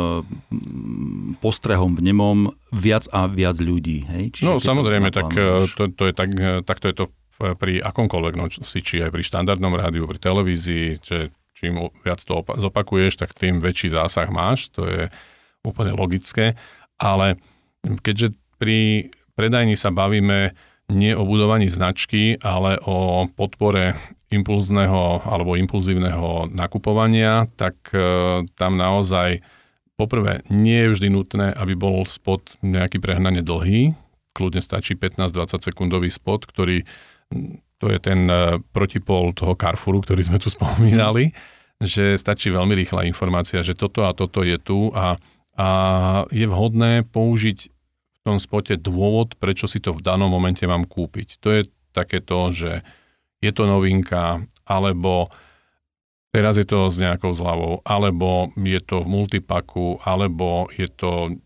postrehom, 1.44 1.92
vnemom 1.92 2.56
viac 2.72 3.04
a 3.12 3.28
viac 3.28 3.60
ľudí. 3.60 4.08
Hej? 4.08 4.40
Čiže 4.40 4.46
no 4.48 4.56
samozrejme, 4.56 5.12
tak 5.12 5.36
e, 5.36 5.68
to, 5.68 5.92
to 5.92 6.02
je 6.08 6.12
tak, 6.16 6.30
e, 6.32 6.64
takto 6.64 6.88
je 6.88 6.96
to 6.96 7.04
pri 7.60 7.80
akomkoľvek 7.84 8.34
noci, 8.40 8.64
či 8.80 9.04
aj 9.04 9.12
pri 9.12 9.20
štandardnom 9.20 9.76
rádiu, 9.76 10.08
pri 10.08 10.16
televízii, 10.16 10.86
že 11.02 11.28
čím 11.62 11.94
viac 12.02 12.18
to 12.18 12.42
zopakuješ, 12.42 13.22
tak 13.22 13.38
tým 13.38 13.62
väčší 13.62 13.94
zásah 13.94 14.26
máš, 14.26 14.74
to 14.74 14.82
je 14.82 15.06
úplne 15.62 15.94
logické, 15.94 16.58
ale 16.98 17.38
keďže 18.02 18.34
pri 18.58 19.10
predajni 19.38 19.78
sa 19.78 19.94
bavíme 19.94 20.58
nie 20.90 21.14
o 21.14 21.22
budovaní 21.22 21.70
značky, 21.70 22.36
ale 22.42 22.82
o 22.82 23.24
podpore 23.30 23.94
impulzného 24.34 25.22
alebo 25.22 25.54
impulzívneho 25.56 26.50
nakupovania, 26.50 27.46
tak 27.54 27.78
e, 27.94 28.42
tam 28.58 28.76
naozaj 28.76 29.40
poprvé 29.94 30.42
nie 30.50 30.88
je 30.88 30.92
vždy 30.98 31.08
nutné, 31.14 31.46
aby 31.54 31.78
bol 31.78 32.02
spot 32.04 32.58
nejaký 32.60 32.98
prehnane 32.98 33.40
dlhý, 33.40 33.94
kľudne 34.34 34.60
stačí 34.60 34.98
15-20 34.98 35.62
sekundový 35.62 36.10
spot, 36.10 36.48
ktorý 36.48 36.84
to 37.82 37.90
je 37.90 37.98
ten 37.98 38.30
e, 38.30 38.62
protipol 38.70 39.34
toho 39.34 39.58
Carrefouru, 39.58 40.06
ktorý 40.06 40.22
sme 40.22 40.38
tu 40.38 40.46
spomínali, 40.54 41.34
že 41.82 42.14
stačí 42.14 42.54
veľmi 42.54 42.78
rýchla 42.78 43.10
informácia, 43.10 43.66
že 43.66 43.74
toto 43.74 44.06
a 44.06 44.14
toto 44.14 44.46
je 44.46 44.54
tu 44.62 44.94
a, 44.94 45.18
a 45.58 45.68
je 46.30 46.46
vhodné 46.46 47.02
použiť 47.10 47.58
v 47.66 48.18
tom 48.22 48.38
spote 48.38 48.78
dôvod, 48.78 49.34
prečo 49.34 49.66
si 49.66 49.82
to 49.82 49.90
v 49.90 49.98
danom 49.98 50.30
momente 50.30 50.62
mám 50.62 50.86
kúpiť. 50.86 51.42
To 51.42 51.48
je 51.50 51.66
takéto, 51.90 52.54
že 52.54 52.86
je 53.42 53.50
to 53.50 53.66
novinka, 53.66 54.46
alebo 54.62 55.26
teraz 56.32 56.56
je 56.56 56.64
to 56.64 56.88
s 56.88 56.96
nejakou 56.96 57.36
zľavou, 57.36 57.84
alebo 57.84 58.50
je 58.56 58.80
to 58.80 59.04
v 59.04 59.08
multipaku, 59.12 60.00
alebo 60.02 60.72
je 60.72 60.88
to 60.88 61.36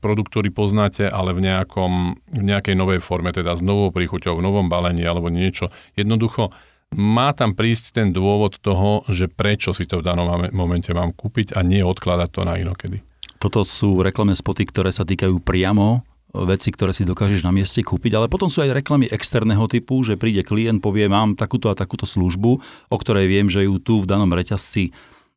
produkt, 0.00 0.32
ktorý 0.32 0.48
poznáte, 0.48 1.04
ale 1.06 1.36
v, 1.36 1.44
nejakom, 1.44 2.16
v 2.32 2.42
nejakej 2.42 2.74
novej 2.74 3.04
forme, 3.04 3.30
teda 3.30 3.52
s 3.52 3.62
novou 3.62 3.92
príchuťou, 3.92 4.40
v 4.40 4.44
novom 4.44 4.72
balení 4.72 5.04
alebo 5.04 5.28
niečo. 5.28 5.68
Jednoducho 5.94 6.50
má 6.96 7.30
tam 7.36 7.54
prísť 7.54 8.02
ten 8.02 8.08
dôvod 8.10 8.58
toho, 8.58 9.06
že 9.06 9.30
prečo 9.30 9.70
si 9.70 9.86
to 9.86 10.02
v 10.02 10.06
danom 10.08 10.26
momente 10.50 10.90
mám 10.90 11.14
kúpiť 11.14 11.54
a 11.54 11.62
nie 11.62 11.86
odkladať 11.86 12.28
to 12.34 12.42
na 12.42 12.58
inokedy. 12.58 13.04
Toto 13.40 13.62
sú 13.64 14.02
reklamné 14.04 14.34
spoty, 14.34 14.68
ktoré 14.68 14.90
sa 14.90 15.06
týkajú 15.06 15.40
priamo 15.40 16.04
veci, 16.34 16.70
ktoré 16.70 16.94
si 16.94 17.02
dokážeš 17.02 17.42
na 17.42 17.50
mieste 17.50 17.82
kúpiť, 17.82 18.14
ale 18.14 18.30
potom 18.30 18.46
sú 18.46 18.62
aj 18.62 18.74
reklamy 18.74 19.10
externého 19.10 19.66
typu, 19.66 20.00
že 20.06 20.14
príde 20.14 20.46
klient, 20.46 20.78
povie, 20.78 21.10
mám 21.10 21.34
takúto 21.34 21.66
a 21.66 21.74
takúto 21.74 22.06
službu, 22.06 22.50
o 22.88 22.96
ktorej 22.96 23.26
viem, 23.26 23.50
že 23.50 23.66
ju 23.66 23.82
tu 23.82 23.98
v 24.02 24.08
danom 24.08 24.30
reťazci 24.30 24.90
e, 24.90 24.92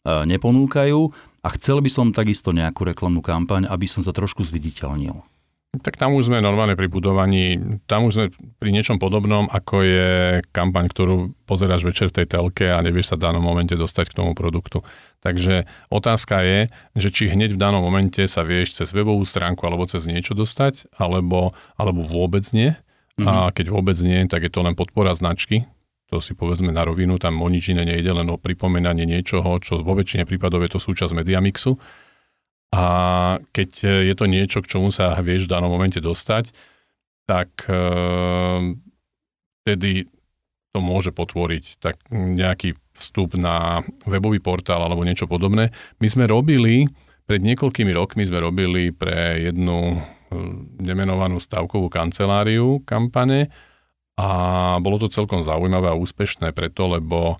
neponúkajú 0.05 0.99
a 1.43 1.47
chcel 1.57 1.81
by 1.81 1.89
som 1.89 2.13
takisto 2.13 2.53
nejakú 2.53 2.85
reklamnú 2.85 3.25
kampaň, 3.25 3.65
aby 3.65 3.89
som 3.89 4.05
sa 4.05 4.13
trošku 4.13 4.45
zviditeľnil. 4.45 5.32
Tak 5.73 5.97
tam 5.97 6.13
už 6.13 6.29
sme 6.29 6.37
normálne 6.37 6.77
pri 6.77 6.85
budovaní, 6.85 7.57
tam 7.89 8.05
už 8.05 8.13
sme 8.13 8.25
pri 8.61 8.69
niečom 8.69 9.01
podobnom, 9.01 9.49
ako 9.49 9.81
je 9.81 10.11
kampaň, 10.53 10.85
ktorú 10.85 11.33
pozeráš 11.49 11.81
večer 11.81 12.13
v 12.13 12.21
tej 12.21 12.27
telke 12.29 12.69
a 12.69 12.77
nevieš 12.85 13.09
sa 13.09 13.15
v 13.17 13.25
danom 13.25 13.41
momente 13.41 13.73
dostať 13.73 14.13
k 14.13 14.17
tomu 14.21 14.37
produktu. 14.37 14.85
Takže 15.25 15.65
otázka 15.89 16.45
je, 16.45 16.59
že 16.93 17.09
či 17.09 17.33
hneď 17.33 17.57
v 17.57 17.61
danom 17.61 17.81
momente 17.81 18.21
sa 18.29 18.45
vieš 18.45 18.77
cez 18.77 18.93
webovú 18.93 19.25
stránku 19.25 19.65
alebo 19.65 19.89
cez 19.89 20.05
niečo 20.05 20.37
dostať, 20.37 20.93
alebo, 20.93 21.57
alebo 21.73 22.05
vôbec 22.05 22.45
nie. 22.53 22.77
Mm-hmm. 23.17 23.25
A 23.25 23.33
mhm. 23.49 23.51
keď 23.57 23.65
vôbec 23.73 23.97
nie, 24.05 24.29
tak 24.29 24.45
je 24.45 24.53
to 24.53 24.61
len 24.61 24.77
podpora 24.77 25.17
značky. 25.17 25.65
To 26.13 26.21
si 26.21 26.37
povedzme 26.37 26.69
na 26.69 26.85
rovinu, 26.85 27.17
tam 27.17 27.41
o 27.41 27.49
nič 27.49 27.73
iné 27.73 27.81
nejde, 27.81 28.13
len 28.13 28.29
o 28.29 28.37
pripomenanie 28.37 29.09
niečoho, 29.09 29.57
čo 29.57 29.81
vo 29.81 29.97
väčšine 29.97 30.29
prípadov 30.29 30.61
je 30.61 30.77
to 30.77 30.79
súčasť 30.85 31.17
Mediamixu. 31.17 31.73
A 32.73 32.83
keď 33.53 33.69
je 34.09 34.13
to 34.17 34.25
niečo, 34.25 34.65
k 34.65 34.69
čomu 34.73 34.89
sa 34.89 35.13
vieš 35.21 35.45
v 35.45 35.53
danom 35.53 35.69
momente 35.69 36.01
dostať, 36.01 36.57
tak 37.29 37.69
e, 37.69 37.77
vtedy 39.61 40.09
to 40.73 40.79
môže 40.81 41.13
potvoriť 41.13 41.77
tak 41.77 42.01
nejaký 42.09 42.73
vstup 42.97 43.37
na 43.37 43.85
webový 44.09 44.41
portál 44.41 44.81
alebo 44.81 45.05
niečo 45.05 45.29
podobné. 45.29 45.69
My 46.01 46.07
sme 46.09 46.25
robili, 46.25 46.89
pred 47.29 47.45
niekoľkými 47.45 47.93
rokmi 47.93 48.25
sme 48.25 48.41
robili 48.41 48.89
pre 48.89 49.37
jednu 49.53 49.79
e, 49.93 49.97
nemenovanú 50.81 51.37
stavkovú 51.37 51.93
kanceláriu 51.93 52.81
kampane 52.89 53.53
a 54.17 54.29
bolo 54.81 54.97
to 54.97 55.13
celkom 55.13 55.45
zaujímavé 55.45 55.93
a 55.93 55.97
úspešné 55.97 56.57
preto, 56.57 56.89
lebo 56.89 57.37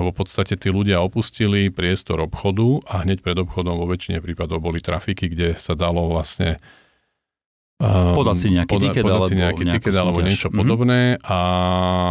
lebo 0.00 0.10
v 0.10 0.18
podstate 0.24 0.56
tí 0.56 0.72
ľudia 0.72 1.04
opustili 1.04 1.68
priestor 1.68 2.24
obchodu 2.24 2.80
a 2.88 3.04
hneď 3.04 3.20
pred 3.20 3.36
obchodom 3.36 3.76
vo 3.76 3.86
väčšine 3.86 4.24
prípadov 4.24 4.64
boli 4.64 4.80
trafiky, 4.80 5.28
kde 5.28 5.60
sa 5.60 5.76
dalo 5.76 6.08
vlastne 6.08 6.56
um, 7.78 8.16
podať 8.16 8.36
si 8.40 8.48
nejaký 8.56 8.72
poda, 8.72 8.84
tiket, 8.88 9.04
podať 9.04 9.22
si 9.28 9.34
nejaký 9.36 9.64
tiket 9.78 9.94
alebo 9.94 10.24
niečo 10.24 10.48
mm-hmm. 10.48 10.60
podobné 10.60 11.00
a, 11.20 11.40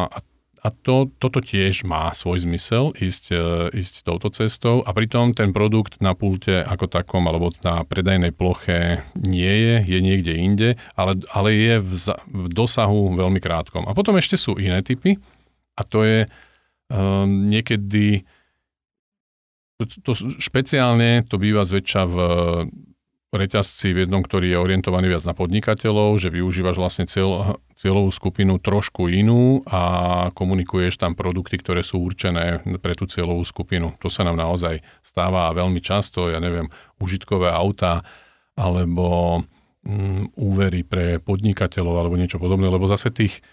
a 0.08 0.20
a 0.60 0.68
to, 0.76 1.08
toto 1.20 1.40
tiež 1.40 1.88
má 1.88 2.12
svoj 2.12 2.44
zmysel 2.44 2.92
ísť, 3.00 3.26
e, 3.32 3.44
ísť 3.80 4.04
touto 4.04 4.28
cestou 4.28 4.84
a 4.84 4.92
pritom 4.92 5.32
ten 5.32 5.56
produkt 5.56 6.04
na 6.04 6.12
pulte 6.12 6.60
ako 6.60 6.92
takom 6.92 7.24
alebo 7.32 7.52
na 7.64 7.88
predajnej 7.88 8.36
ploche 8.36 9.08
nie 9.16 9.48
je, 9.48 9.76
je 9.88 10.00
niekde 10.04 10.34
inde, 10.36 10.70
ale, 11.00 11.24
ale 11.32 11.50
je 11.56 11.76
v, 11.80 11.92
v 12.28 12.48
dosahu 12.52 13.16
veľmi 13.16 13.40
krátkom. 13.40 13.88
A 13.88 13.96
potom 13.96 14.20
ešte 14.20 14.36
sú 14.36 14.60
iné 14.60 14.84
typy 14.84 15.16
a 15.80 15.82
to 15.88 16.04
je 16.04 16.20
Um, 16.90 17.46
niekedy 17.46 18.26
to, 19.80 19.86
to 20.04 20.12
špeciálne 20.42 21.24
to 21.24 21.40
býva 21.40 21.64
zväčša 21.64 22.02
v 22.10 22.16
reťazci 23.30 23.94
v 23.94 24.06
jednom, 24.06 24.26
ktorý 24.26 24.50
je 24.50 24.58
orientovaný 24.58 25.14
viac 25.14 25.22
na 25.22 25.38
podnikateľov, 25.38 26.18
že 26.18 26.34
využívaš 26.34 26.82
vlastne 26.82 27.06
cieľ, 27.06 27.62
cieľovú 27.78 28.10
skupinu 28.10 28.58
trošku 28.58 29.06
inú 29.06 29.62
a 29.70 29.82
komunikuješ 30.34 30.98
tam 30.98 31.14
produkty, 31.14 31.62
ktoré 31.62 31.86
sú 31.86 32.02
určené 32.02 32.66
pre 32.82 32.98
tú 32.98 33.06
cieľovú 33.06 33.46
skupinu. 33.46 33.94
To 34.02 34.10
sa 34.10 34.26
nám 34.26 34.42
naozaj 34.42 34.82
stáva 35.06 35.54
veľmi 35.54 35.78
často, 35.78 36.34
ja 36.34 36.42
neviem, 36.42 36.66
užitkové 36.98 37.54
auta 37.54 38.02
alebo 38.58 39.38
mm, 39.86 40.34
úvery 40.34 40.82
pre 40.82 41.22
podnikateľov 41.22 41.96
alebo 42.02 42.18
niečo 42.18 42.42
podobné, 42.42 42.66
lebo 42.66 42.90
zase 42.90 43.14
tých 43.14 43.46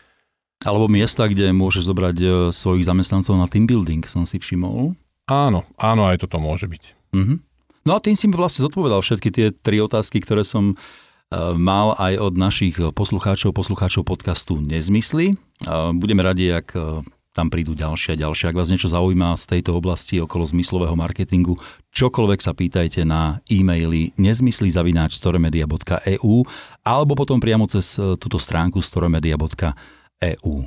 alebo 0.65 0.89
miesta, 0.89 1.29
kde 1.29 1.53
môžeš 1.53 1.85
zobrať 1.85 2.17
e, 2.23 2.27
svojich 2.55 2.89
zamestnancov 2.89 3.37
na 3.37 3.45
team 3.51 3.67
building, 3.69 4.09
som 4.09 4.25
si 4.25 4.41
všimol. 4.41 4.97
Áno, 5.29 5.69
áno, 5.77 6.09
aj 6.09 6.25
toto 6.25 6.41
môže 6.41 6.65
byť. 6.71 6.83
Uh-huh. 7.13 7.37
No 7.85 7.93
a 7.99 8.01
tým 8.01 8.17
si 8.17 8.25
mi 8.31 8.39
vlastne 8.39 8.63
zodpovedal 8.65 9.03
všetky 9.03 9.29
tie 9.35 9.51
tri 9.53 9.83
otázky, 9.83 10.23
ktoré 10.23 10.47
som 10.47 10.73
e, 10.73 10.77
mal 11.59 11.93
aj 12.01 12.17
od 12.23 12.39
našich 12.41 12.79
poslucháčov, 12.95 13.53
poslucháčov 13.53 14.07
podcastu 14.07 14.63
Nezmysly. 14.63 15.35
Budeme 15.93 16.23
radi, 16.25 16.57
ak 16.57 16.73
e, 16.73 17.05
tam 17.37 17.53
prídu 17.53 17.77
ďalšie 17.77 18.17
a 18.17 18.21
ďalšie. 18.25 18.49
Ak 18.49 18.57
vás 18.57 18.73
niečo 18.73 18.89
zaujíma 18.89 19.37
z 19.37 19.61
tejto 19.61 19.77
oblasti 19.77 20.17
okolo 20.25 20.49
zmyslového 20.49 20.97
marketingu, 20.97 21.61
čokoľvek 21.93 22.41
sa 22.41 22.57
pýtajte 22.57 23.05
na 23.05 23.45
e-maily 23.53 24.17
nezmysly.storemedia.eu 24.17 26.35
alebo 26.81 27.13
potom 27.13 27.45
priamo 27.45 27.69
cez 27.69 28.01
túto 28.17 28.41
stránku 28.41 28.81
storemedia.eu 28.81 29.77
EÚ. 30.21 30.65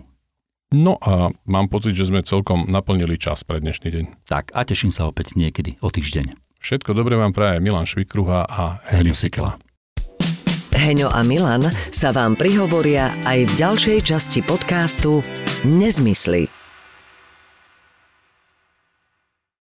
No 0.69 1.01
a 1.01 1.33
mám 1.49 1.65
pocit, 1.65 1.97
že 1.97 2.05
sme 2.05 2.21
celkom 2.21 2.69
naplnili 2.69 3.17
čas 3.17 3.41
pre 3.41 3.57
dnešný 3.57 3.89
deň. 3.89 4.05
Tak 4.29 4.53
a 4.53 4.61
teším 4.61 4.93
sa 4.93 5.09
opäť 5.09 5.33
niekedy 5.33 5.81
o 5.81 5.89
týždeň. 5.89 6.37
Všetko 6.61 6.93
dobré 6.93 7.17
vám 7.17 7.33
praje 7.33 7.57
Milan 7.57 7.89
Švikruha 7.89 8.45
a 8.45 8.83
Heňo 8.93 9.17
Sikela. 9.17 9.57
Heňo 10.69 11.09
a 11.09 11.25
Milan 11.25 11.65
sa 11.89 12.13
vám 12.13 12.37
prihovoria 12.37 13.09
aj 13.25 13.49
v 13.49 13.51
ďalšej 13.57 13.97
časti 14.05 14.39
podcastu 14.45 15.25
Nezmysly. 15.65 16.45